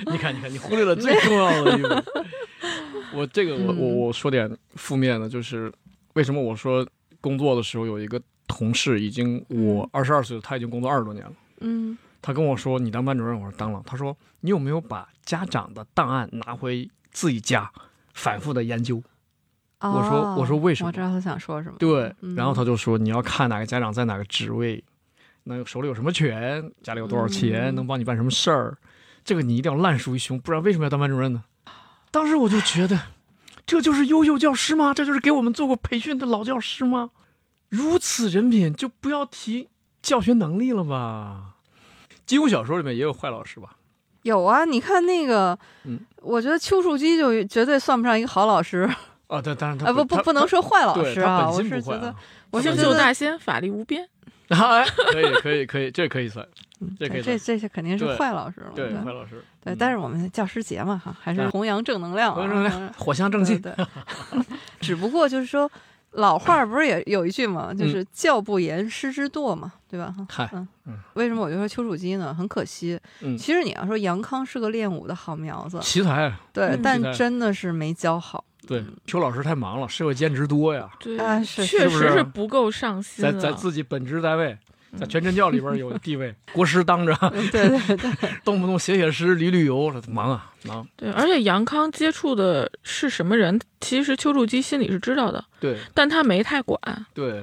[0.05, 1.89] 你看，你看，你忽略了最重要的一步。
[3.13, 5.73] 我这个，我我嗯我说点负面的，就是
[6.13, 6.87] 为什么我说
[7.19, 11.33] 工作的时候有一个同事，已经我嗯二十二岁，他已经工作二十多年了。
[11.61, 17.71] 嗯他跟我说：“你当班主任？”我说：“当了。”他说：“你有没有把家长的档案拿回自己家，
[18.13, 19.01] 反复的研究？”
[19.79, 21.75] 我说哦我说为什么我知道他想说什么。
[21.77, 24.83] 对，嗯然后他就说你要看哪个家长在哪个职位，
[25.43, 28.77] 那手里有什么权，家里有多少钱，嗯能帮你办什么事儿，
[29.23, 31.43] 这个你一定要烂熟于胸，不然为什么要当班主任呢？
[32.09, 32.99] 当时我就觉得，
[33.67, 34.95] 这就是优秀教师吗？
[34.95, 37.11] 这就是给我们做过培训的老教师吗？
[37.69, 39.69] 如此人品，就不要提
[40.07, 41.55] 教学能力了吧？
[42.25, 43.75] 金庸小说里面也有坏老师吧？
[44.23, 48.89] 有啊，你看那个，嗯我觉得丘处机就绝对算不上一个好老师
[49.27, 52.15] 啊，对当然他啊，不不不能说坏老师啊，我是觉得
[52.51, 54.07] 我是觉得大仙，法力无边。
[54.47, 54.81] 啊，
[55.11, 56.47] 可以可以可以，这可以算，
[56.79, 58.71] 嗯这可以这这些肯定是坏老师了。
[58.73, 63.85] 对对坏老师，对，嗯但是我们教师节嘛哈，还是啊弘扬正能量啊，弘扬正能量，火象正气，对对，
[64.79, 65.69] 只不过就是说，
[66.11, 70.13] 老话儿不是也有一句嘛，嗯就是教不严，师之惰嘛，对吧？
[70.17, 72.33] 哈嗨，嗯嗯为什么我就说丘处机呢？
[72.33, 78.43] 很可惜，嗯，其实你要说杨康是个练武的好苗子，奇才，对，嗯但真的是没教好。
[78.65, 83.39] 对嗯，邱老师太忙了，社会兼职多呀，对，确实是不够上心在了。
[83.39, 84.57] 在自己本职单位，
[84.97, 90.87] 在嗯全真教里边有地位，国师当着，嗯对对对， 动不动写写诗、旅旅游，忙啊忙。
[90.95, 96.79] 对，而且杨康接触的是什么人，其实丘处机心里是知道的，对但他没太管。
[97.13, 97.41] 对，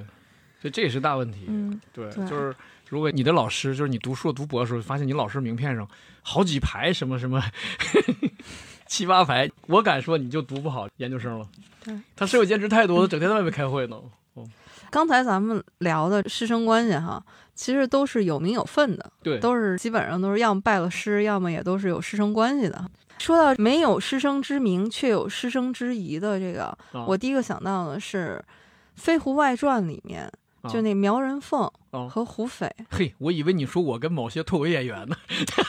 [0.60, 1.44] 所以这也是大问题。
[1.48, 2.54] 嗯，对，对就是
[2.88, 5.86] 如果你的老师，就是你读硕读博的时候，发现你老师名片上
[6.22, 7.42] 好几排什么什么
[8.86, 11.46] 七八排，我敢说你就读不好研究生了。
[11.84, 13.96] 对，他社会兼职太多了，整天在外面开会呢。
[14.94, 17.20] 刚才咱们聊的师生关系哈，
[17.52, 22.88] 其实都是有名有分的，对，都是基本上都是要么拜了师，要么也都是有师生关系的。
[23.18, 28.40] 说到没有师生之名，却有师生之谊的这个，啊我第一个想到的是
[28.94, 30.30] 《飞狐外传》里面，
[30.62, 32.72] 啊就那苗人凤啊和胡斐。
[32.90, 35.16] 嘿，我以为你说我跟某些脱口演员呢，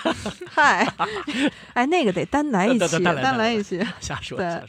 [0.47, 0.87] 嗨，
[1.73, 3.83] 哎，那个得单来一期，单单来一期。
[3.99, 4.67] 瞎说对瞎说。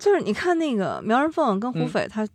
[0.00, 2.26] 就是你看那个苗人凤跟胡嗯斐，他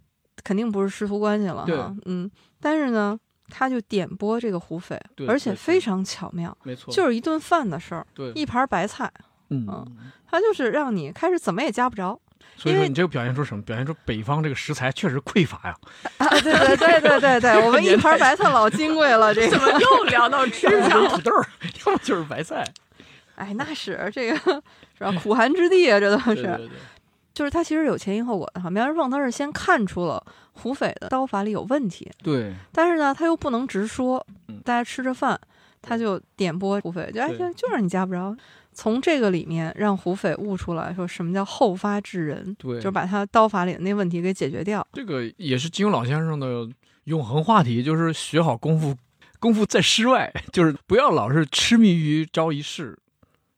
[0.47, 2.31] 肯定不是师徒关系了哈，嗯，
[2.61, 3.19] 但是呢，
[3.49, 9.11] 他就点拨这个胡斐，而且非常巧妙，没错，就是一顿饭的事儿，对，一盘白菜，
[9.49, 9.85] 嗯嗯，
[10.31, 12.17] 他就是让你开始怎么也夹不着
[12.63, 13.61] 因为所以说你这个表现出什么？
[13.63, 15.75] 表现出北方这个食材确实匮乏呀。
[16.17, 16.29] 啊！
[16.39, 20.65] 对对对对对对，我们一盘白菜老金贵了，这怎么个，又聊到吃？
[21.09, 21.45] 土豆儿，
[21.85, 22.63] 要么就是白菜。
[23.35, 24.37] 哎，那是这个
[24.97, 25.11] 是吧？
[25.21, 26.35] 苦寒之地啊，这都是。
[26.35, 26.69] 对对对，
[27.38, 28.67] 就是他其实有前因后果的哈。
[28.67, 35.39] 苗人凤他是先看出了胡斐的刀法里有问题，对但是呢，他又不能直说嗯，大家吃着饭，
[35.79, 38.35] 他就点拨胡斐，就哎，对就就让你夹不着。
[38.73, 44.85] 从这个里面让胡斐悟出来说什么叫后发制人，对，就把他刀法里的那问题给解决掉。
[44.93, 46.67] 这个也是金庸老先生的
[47.03, 48.95] 永恒话题，就是学好功夫，
[49.39, 52.97] 功夫在诗外， 就是不要老是痴迷于招一式，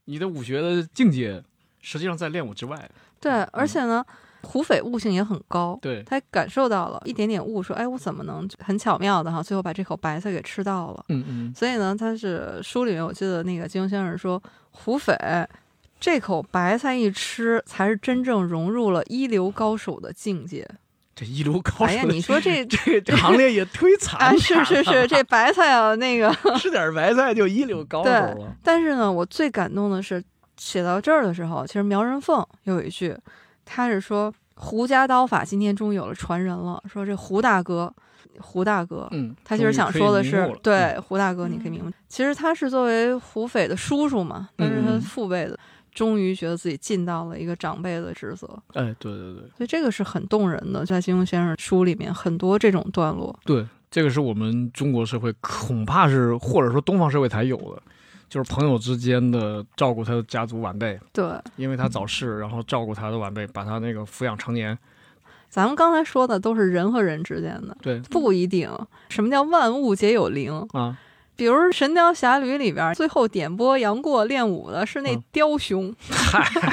[0.03, 1.41] 你的武学的境界
[1.79, 2.89] 实际上在练武之外。
[3.19, 4.03] 对，而且呢，
[4.43, 11.05] 胡斐悟性也很高，对他感受到了一点点悟，说哎，我怎么能很巧妙的哈，最后把这口白菜给吃到了。
[11.09, 14.41] 嗯嗯，所以呢，他是书里面我记得那个金庸先生说，
[14.71, 15.15] 胡斐
[15.99, 20.65] 这口白菜一吃，才是真正融入了一流高手的境界。
[21.13, 28.55] 这一流高手哎呀，你说这这这行列也忒惨啊，了，是是是， 这白菜啊，那个，吃点白菜就一流高手对了。
[28.63, 30.23] 但是呢，我最感动的是
[30.59, 33.17] 写到这儿的时候，其实苗人凤有一句，
[33.65, 37.91] 他是说胡家刀法今天终于有了传人了，说这胡大哥，
[38.39, 39.07] 胡大哥。
[39.11, 41.91] 嗯，他其实想说的是对胡大哥，你可以明白。
[42.07, 45.57] 其实他是作为胡斐的叔叔嘛，但是他嗯父辈的，
[45.93, 50.85] 终于觉得自己尽到了一个长辈的职责，嗯哎，对对对所以这个是很动人的。
[50.85, 57.81] 在金庸先生书里面，很多这种段落，对，这个是我们中国社会恐怕是或者说东方社会才有的，
[58.29, 61.25] 就是朋友之间的照顾他的家族晚辈，对。
[61.55, 64.77] 因为他早逝，然后照顾他的晚辈，把他那个抚养成年。
[65.49, 68.69] 咱们刚才说的都是人和人之间的，对不一定。
[69.09, 70.53] 什么叫万物皆有灵？
[70.73, 70.95] 啊，
[71.39, 75.95] 比如《神雕侠侣》里边，最后点拨杨过练武的是那嗯雕兄，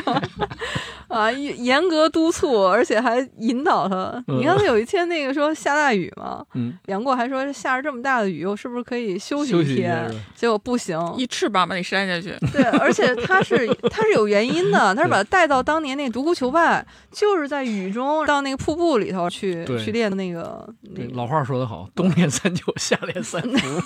[1.06, 4.22] 啊，严格督促，而且还引导他。
[4.26, 10.10] 嗯你看他有一天那个说下大雨嘛，嗯，杨过还说下着这么大的雨，我是不是可以休息一天？
[10.34, 12.36] 结果不行，一翅膀把你扇下去。
[12.52, 21.14] 对，而且他是他是有原因的，他是把他带到当年那独孤求败，就是在雨中到那个瀑布里头去去练那个那个。
[21.14, 23.82] 老话说得好，冬练三九，夏练三 伏，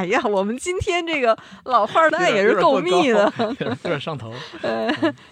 [0.00, 3.30] 哎呀，我们今天这个老话儿那也是够密的，
[3.60, 4.32] 有点上头。
[4.62, 4.90] 呃，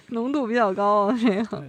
[0.08, 1.64] 浓度比较高啊，这个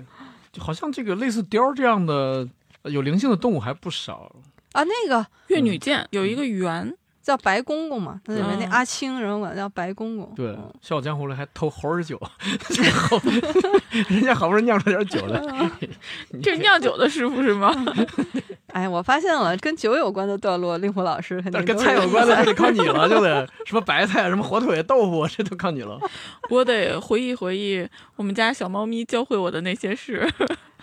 [0.51, 2.45] 就好像这个类似貂这样的
[2.81, 4.29] 呃有灵性的动物还不少。
[4.73, 10.31] 啊，那个越女剑有一个圆，叫白公公嘛，那里面那嗯阿青人管他叫白公公。
[10.35, 12.19] 对，嗯笑傲江湖》里还偷猴儿酒，
[14.09, 15.39] 人家好不容易酿出点酒来，
[16.41, 17.73] 这是酿酒的师傅是吗？
[18.73, 25.99] 哎，我发现了，跟酒有关的段落，令狐老师肯定但跟菜有关的就得靠你了，就得什么白菜、什么火腿、豆腐，这都靠你了。
[26.49, 30.27] 我得回忆回忆我们家小猫咪教会我的那些事。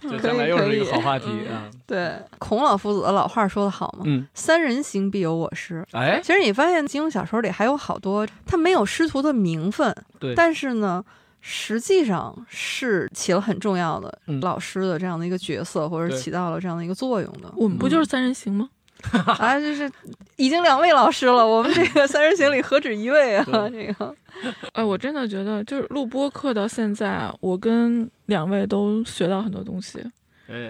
[0.00, 1.70] 这将来又是一个好话题嗯啊。
[1.86, 5.84] 对，孔老夫子的老话说得好嘛，嗯，三人行必有我师。
[5.92, 11.04] 哎，其实你发现金庸小说里还有好多，他没有师徒的名分，对但是呢，
[11.40, 17.52] 实际上是起了很重要的嗯老师的这样的一个角色，或者起到了这样的一个作用的。
[17.56, 18.68] 我们不就是三人行吗？
[19.38, 19.90] 啊，就是
[20.36, 23.44] 已经两位老师了，我们这个三人行里何止一位啊？
[23.70, 24.14] 这个
[24.72, 29.98] 哎，我真的觉得就是录播课到现在啊，我跟两位都学到很多东西。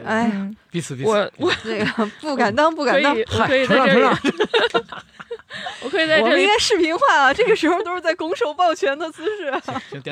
[0.05, 0.33] 哎，
[0.71, 1.11] 彼此彼此。
[1.11, 3.15] 我我这个不敢当，不，敢当。
[3.15, 4.01] 我可以在这里
[4.71, 4.85] 成，
[5.85, 7.35] 我可以在这里我们应，该视频化啊！
[7.35, 9.53] 这个时候都是在拱手抱拳的姿势。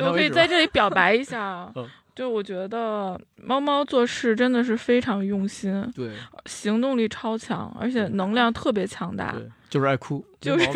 [0.03, 1.73] 我可以在这里表白一下。
[2.15, 6.13] 就我觉得猫猫做事真的是非常用心，对
[6.47, 10.69] 行动力超强，而且能量特别强大，对，就是爱哭，就是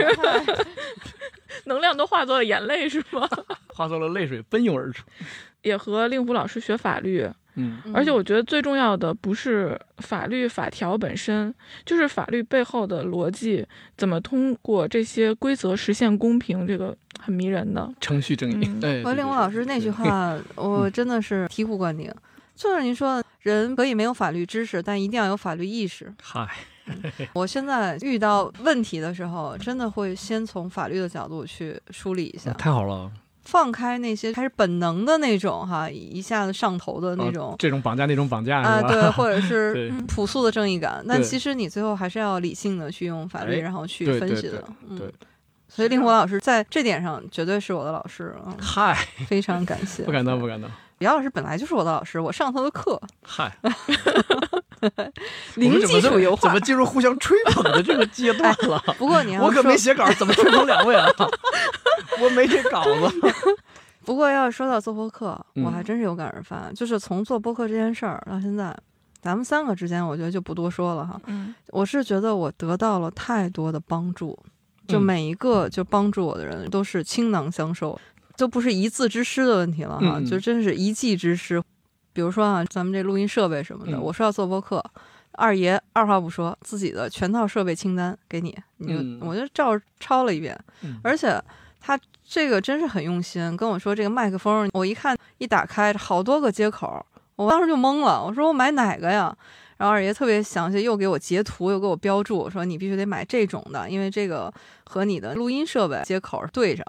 [1.67, 3.29] 能量都化作了眼泪，是吗？
[3.75, 5.05] 化作了泪水奔涌而出。
[5.63, 7.29] 也和令狐老师学法律，
[7.59, 11.53] 嗯，而且我觉得最重要的不是法律法条本身，
[11.85, 17.93] 就是法律背后的逻辑，怎么通过这些规则实现公平，这个很迷人的。
[18.01, 19.01] 程序正义嗯。
[19.01, 22.13] 哎，和令狐老师那句话， 我真的是醍醐灌顶。
[22.55, 26.13] 就是您说的，人可以没有法律知识，但一定要有法律意识。
[26.21, 26.49] 嗨，
[27.33, 33.11] 我现在遇到问题的时候，真的会先从法律的角度去梳理一下，太好了，
[33.49, 37.57] 放开那些开始本能的那种哈，一下子上头的那啊种。
[37.59, 38.83] 这种绑架那种绑架啊？
[38.83, 44.63] 对，或者是 对朴素的正义感，但其实你最后还是要理性的去用法律，哎然后去分析的。
[44.87, 45.11] 嗯对，
[45.67, 48.95] 所以令狐老师在这点上绝对是我的老师，嗯，嗨，
[49.27, 50.13] 非常感谢不。
[50.13, 50.71] 敢当，不敢当。
[50.99, 53.57] 姚老师本来就是我的老师，我上他的课，嗨，
[55.55, 56.61] 零基础油画怎么。
[56.61, 58.83] 进入互相吹捧的这个阶段了？
[58.99, 61.09] 不过你要我可没写稿，怎么吹捧两位啊？
[62.23, 63.19] 我没这稿子。
[64.05, 68.75] 不过要是说到做播客，嗯我还真是有感而发，就是从做播客这件事儿到现在，
[69.21, 71.21] 咱们三个之间，我觉得就不多说了哈。
[71.27, 71.55] 嗯。
[71.69, 74.39] 我是觉得我得到了太多的帮助，
[74.87, 75.03] 就嗯。
[75.03, 78.01] 每一个就帮助我的人都是倾囊相授，
[78.35, 81.63] 就不是一字之师的问题了哈，就真是一技之师。
[82.15, 84.01] 比如说啊，咱们这录音设备什么的，嗯。
[84.01, 84.83] 我说要做播客，
[85.33, 89.19] 二爷二话不说，自己的全套设备清单给你，你就、嗯。
[89.21, 90.99] 我就照抄了一遍，嗯。
[91.05, 91.39] 而且
[91.89, 97.03] 他这个真是很用心，跟我说这个麦克风，我一看一打开好多个接口，
[97.35, 99.35] 我当时就懵了，我说我买哪个呀？
[99.79, 104.53] 然后二爷特别详细，又给我截图，又给我标注，说你必须得买这种的，因为这个
[104.85, 106.85] 和你的录音设备接口对上。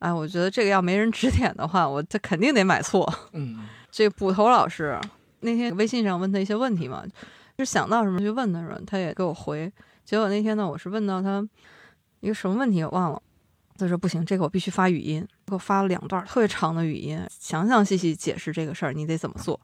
[0.00, 3.10] 哎，我觉得这个要没人指点的话，我这肯定得买错。
[3.32, 5.00] 嗯， 这捕头老师
[5.40, 7.02] 那天微信上问他一些问题嘛，
[7.56, 9.72] 就想到什么就问他什么，他也给我回。
[10.04, 11.42] 结果那天呢，我是问到他
[12.20, 13.22] 一个什么问题，我忘了。
[13.78, 19.60] 他说不行，这个我必须发语音，给我发了两段特别长的语音，详详细细解释这个事儿，你得怎么做。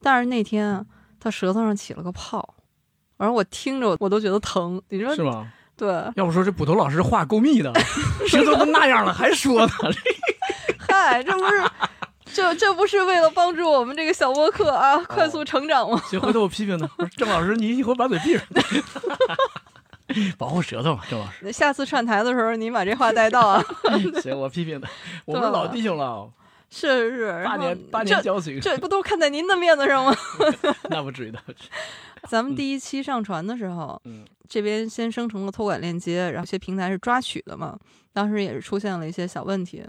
[0.00, 0.84] 但是那天啊
[1.20, 2.54] 他舌头上起了个泡，
[3.18, 4.80] 而我听着我都觉得疼。
[4.88, 5.52] 你说是吗？
[5.76, 5.88] 对？
[6.16, 7.72] 要不说这捕头老师话够密的，
[8.28, 9.72] 舌头都那样了还说呢？
[10.88, 11.62] 嗨，这不是
[12.26, 16.00] 这这不是为了帮助我们这个小播客啊快速成长吗？
[16.08, 16.88] 行，回头我批评他。
[17.16, 18.46] 郑老师，你以后把嘴闭上，
[20.38, 21.02] 保护舌头嘛。
[21.08, 23.64] 郑老师，下次串台的时候，你把这话带到啊。
[24.22, 24.88] 行，我批评他。
[25.24, 26.30] 我们老弟兄了，
[26.70, 30.14] 是 是是，八年八年交情，这不都看在您的面子上吗？
[30.90, 31.70] 那不至于，那不至于。
[32.28, 37.78] 咱们第一期上传的时候，嗯，这边先生成了托管链接，然后一些平台是抓取的嘛，
[38.12, 39.84] 当时也是出现了一些小问题。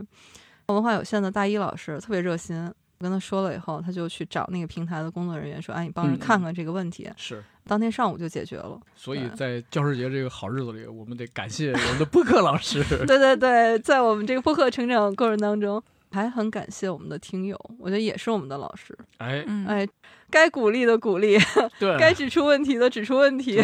[0.68, 8.80] 文化有限的大一老师特别热心，我跟他说了以后，他就去找那个平台的工作人员说：“哎，你帮着看看这个问题。”是，当天上午就解决了。
[8.96, 12.84] 所以在教师节这个好日子里，我们得感谢我们的播客老师。
[13.06, 18.98] 对对对，在我们这个播客成长过程当中，还很感谢我们的听友，我觉得也是我们的老师。
[19.18, 19.88] 哎哎，
[20.30, 21.38] 该鼓励的鼓励，
[21.80, 23.56] 对， 该指出问题的指出问题。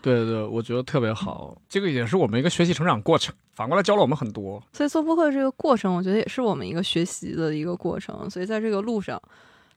[0.00, 3.34] 对对对，我觉得特别好，这个也是我们一个学习成长过程。
[3.56, 8.30] 反过来教了我们很多，所以做播客这个过程，我觉得也是我们一个学习的一个过程。
[8.30, 9.20] 所以在这个路上，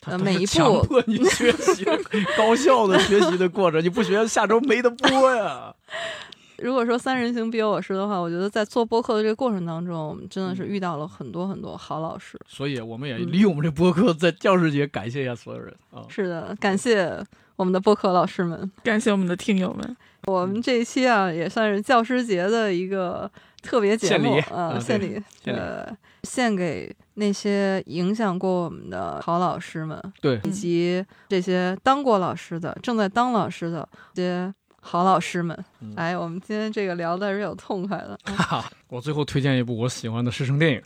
[0.05, 1.85] 呃，每一步强迫你学习，
[2.37, 5.73] 高效的学习的过程，你不学下周没得播呀。
[6.57, 12.39] 如果说三人行必有我师的话，我觉得在做播客的这个过程当中，我们真的是遇到了很多很多好老师。
[12.47, 16.05] 所以我们也利用我们这播客，在教师节感谢一下所有人啊！
[16.07, 17.19] 是的，感谢
[17.55, 19.97] 我们的播客老师们，感谢我们的听友们。
[20.25, 23.29] 我们这一期啊，也算是教师节的一个。
[23.63, 25.85] 特别节目啊，献礼，呃，
[26.23, 35.65] 献给那些影响过我们的好老师们，对，以及这些当过老师的、正在当老师的这些好老师们。
[35.95, 38.17] 哎，我们今天这个聊的是有痛快的。
[38.89, 40.81] 我最后推荐一部我喜欢的师生电影，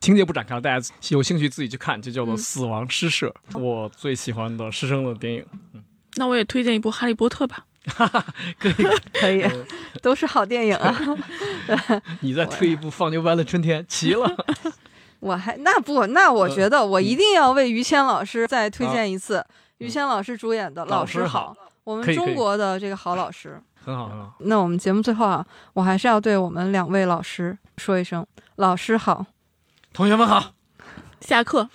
[0.00, 5.44] 情节不展开，大家有兴趣自己去看，就叫做《死亡诗社》，我最喜欢的师生的电影。
[5.74, 5.82] 嗯，
[6.16, 7.66] 那我也推荐一部《哈利波特》吧。
[7.96, 8.24] 哈哈，
[8.60, 8.72] 可以
[9.12, 9.44] 可以，
[10.00, 10.96] 都是好电影啊。
[12.20, 14.36] 你再推一部《放牛班的春天》，齐了。
[15.20, 19.44] 我还那不那，我觉得我一定要为于谦老师再推荐一次，
[19.78, 21.54] 于谦老师主演的《老师好》，
[21.84, 24.34] 我们中国的这个好老师，很好很好。
[24.40, 28.26] 那我们节目最后啊，我还是要对我们两位老师说一声：
[28.56, 29.26] 老师好，
[29.92, 30.52] 同学们好，
[31.20, 31.68] 下课。